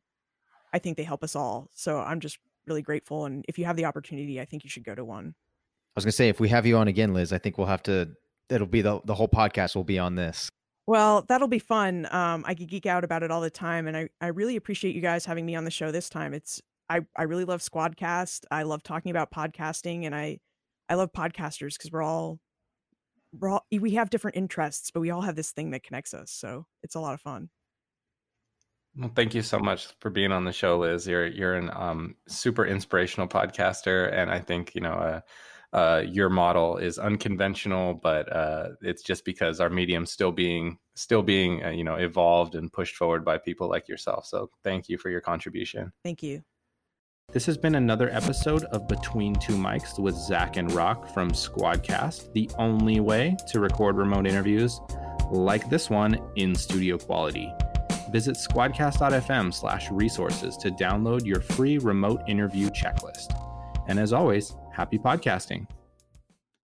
I 0.72 0.78
think 0.78 0.98
they 0.98 1.02
help 1.02 1.24
us 1.24 1.34
all. 1.34 1.70
So 1.74 1.98
I'm 1.98 2.20
just 2.20 2.38
really 2.66 2.82
grateful. 2.82 3.24
And 3.24 3.42
if 3.48 3.58
you 3.58 3.64
have 3.64 3.76
the 3.76 3.86
opportunity, 3.86 4.38
I 4.38 4.44
think 4.44 4.64
you 4.64 4.70
should 4.70 4.84
go 4.84 4.94
to 4.94 5.04
one. 5.04 5.34
I 5.34 5.96
was 5.96 6.04
gonna 6.04 6.12
say, 6.12 6.28
if 6.28 6.40
we 6.40 6.50
have 6.50 6.66
you 6.66 6.76
on 6.76 6.88
again, 6.88 7.14
Liz, 7.14 7.32
I 7.32 7.38
think 7.38 7.56
we'll 7.58 7.66
have 7.66 7.82
to. 7.84 8.10
It'll 8.50 8.66
be 8.66 8.82
the 8.82 9.00
the 9.04 9.14
whole 9.14 9.28
podcast 9.28 9.74
will 9.74 9.84
be 9.84 9.98
on 9.98 10.14
this. 10.14 10.48
Well, 10.86 11.24
that'll 11.28 11.48
be 11.48 11.58
fun. 11.58 12.06
Um, 12.10 12.44
I 12.46 12.54
could 12.54 12.68
geek 12.68 12.86
out 12.86 13.04
about 13.04 13.22
it 13.22 13.30
all 13.30 13.40
the 13.40 13.50
time, 13.50 13.86
and 13.86 13.96
I 13.96 14.08
I 14.20 14.28
really 14.28 14.56
appreciate 14.56 14.94
you 14.94 15.02
guys 15.02 15.24
having 15.24 15.44
me 15.44 15.54
on 15.54 15.64
the 15.64 15.70
show 15.70 15.90
this 15.90 16.08
time. 16.08 16.32
It's 16.32 16.62
I 16.92 17.00
I 17.16 17.22
really 17.22 17.46
love 17.46 17.62
Squadcast. 17.62 18.44
I 18.50 18.64
love 18.64 18.82
talking 18.82 19.10
about 19.10 19.30
podcasting, 19.30 20.04
and 20.04 20.14
I 20.14 20.40
I 20.88 20.94
love 20.94 21.10
podcasters 21.12 21.78
because 21.78 21.90
we're 21.90 22.02
all 22.02 22.38
we're 23.32 23.48
all 23.48 23.66
we 23.70 23.92
have 23.92 24.10
different 24.10 24.36
interests, 24.36 24.90
but 24.90 25.00
we 25.00 25.10
all 25.10 25.22
have 25.22 25.36
this 25.36 25.52
thing 25.52 25.70
that 25.70 25.82
connects 25.82 26.12
us. 26.12 26.30
So 26.30 26.66
it's 26.82 26.94
a 26.94 27.00
lot 27.00 27.14
of 27.14 27.20
fun. 27.20 27.48
Well, 28.94 29.10
thank 29.16 29.34
you 29.34 29.40
so 29.40 29.58
much 29.58 29.88
for 30.00 30.10
being 30.10 30.32
on 30.32 30.44
the 30.44 30.52
show, 30.52 30.78
Liz. 30.80 31.06
You're 31.06 31.26
you're 31.28 31.54
an 31.54 31.70
um, 31.72 32.14
super 32.28 32.66
inspirational 32.66 33.26
podcaster, 33.26 34.12
and 34.12 34.30
I 34.30 34.40
think 34.40 34.74
you 34.74 34.82
know 34.82 34.92
uh, 34.92 35.20
uh, 35.74 36.02
your 36.06 36.28
model 36.28 36.76
is 36.76 36.98
unconventional, 36.98 37.94
but 37.94 38.30
uh, 38.30 38.68
it's 38.82 39.02
just 39.02 39.24
because 39.24 39.60
our 39.60 39.70
medium's 39.70 40.10
still 40.10 40.32
being 40.32 40.76
still 40.94 41.22
being 41.22 41.64
uh, 41.64 41.70
you 41.70 41.84
know 41.84 41.94
evolved 41.94 42.54
and 42.54 42.70
pushed 42.70 42.96
forward 42.96 43.24
by 43.24 43.38
people 43.38 43.66
like 43.66 43.88
yourself. 43.88 44.26
So 44.26 44.50
thank 44.62 44.90
you 44.90 44.98
for 44.98 45.08
your 45.08 45.22
contribution. 45.22 45.90
Thank 46.04 46.22
you. 46.22 46.42
This 47.32 47.46
has 47.46 47.56
been 47.56 47.76
another 47.76 48.10
episode 48.10 48.64
of 48.64 48.86
Between 48.86 49.34
Two 49.34 49.54
Mics 49.54 49.98
with 49.98 50.14
Zach 50.14 50.58
and 50.58 50.70
Rock 50.72 51.08
from 51.14 51.30
Squadcast, 51.30 52.30
the 52.34 52.50
only 52.58 53.00
way 53.00 53.38
to 53.48 53.58
record 53.58 53.96
remote 53.96 54.26
interviews 54.26 54.78
like 55.30 55.70
this 55.70 55.88
one 55.88 56.20
in 56.36 56.54
studio 56.54 56.98
quality. 56.98 57.50
visit 58.12 58.36
squadcast.fm 58.36 59.54
slash 59.54 59.90
resources 59.90 60.58
to 60.58 60.70
download 60.72 61.24
your 61.24 61.40
free 61.40 61.78
remote 61.78 62.20
interview 62.28 62.68
checklist. 62.68 63.34
And 63.88 63.98
as 63.98 64.12
always, 64.12 64.54
happy 64.70 64.98
podcasting. 64.98 65.66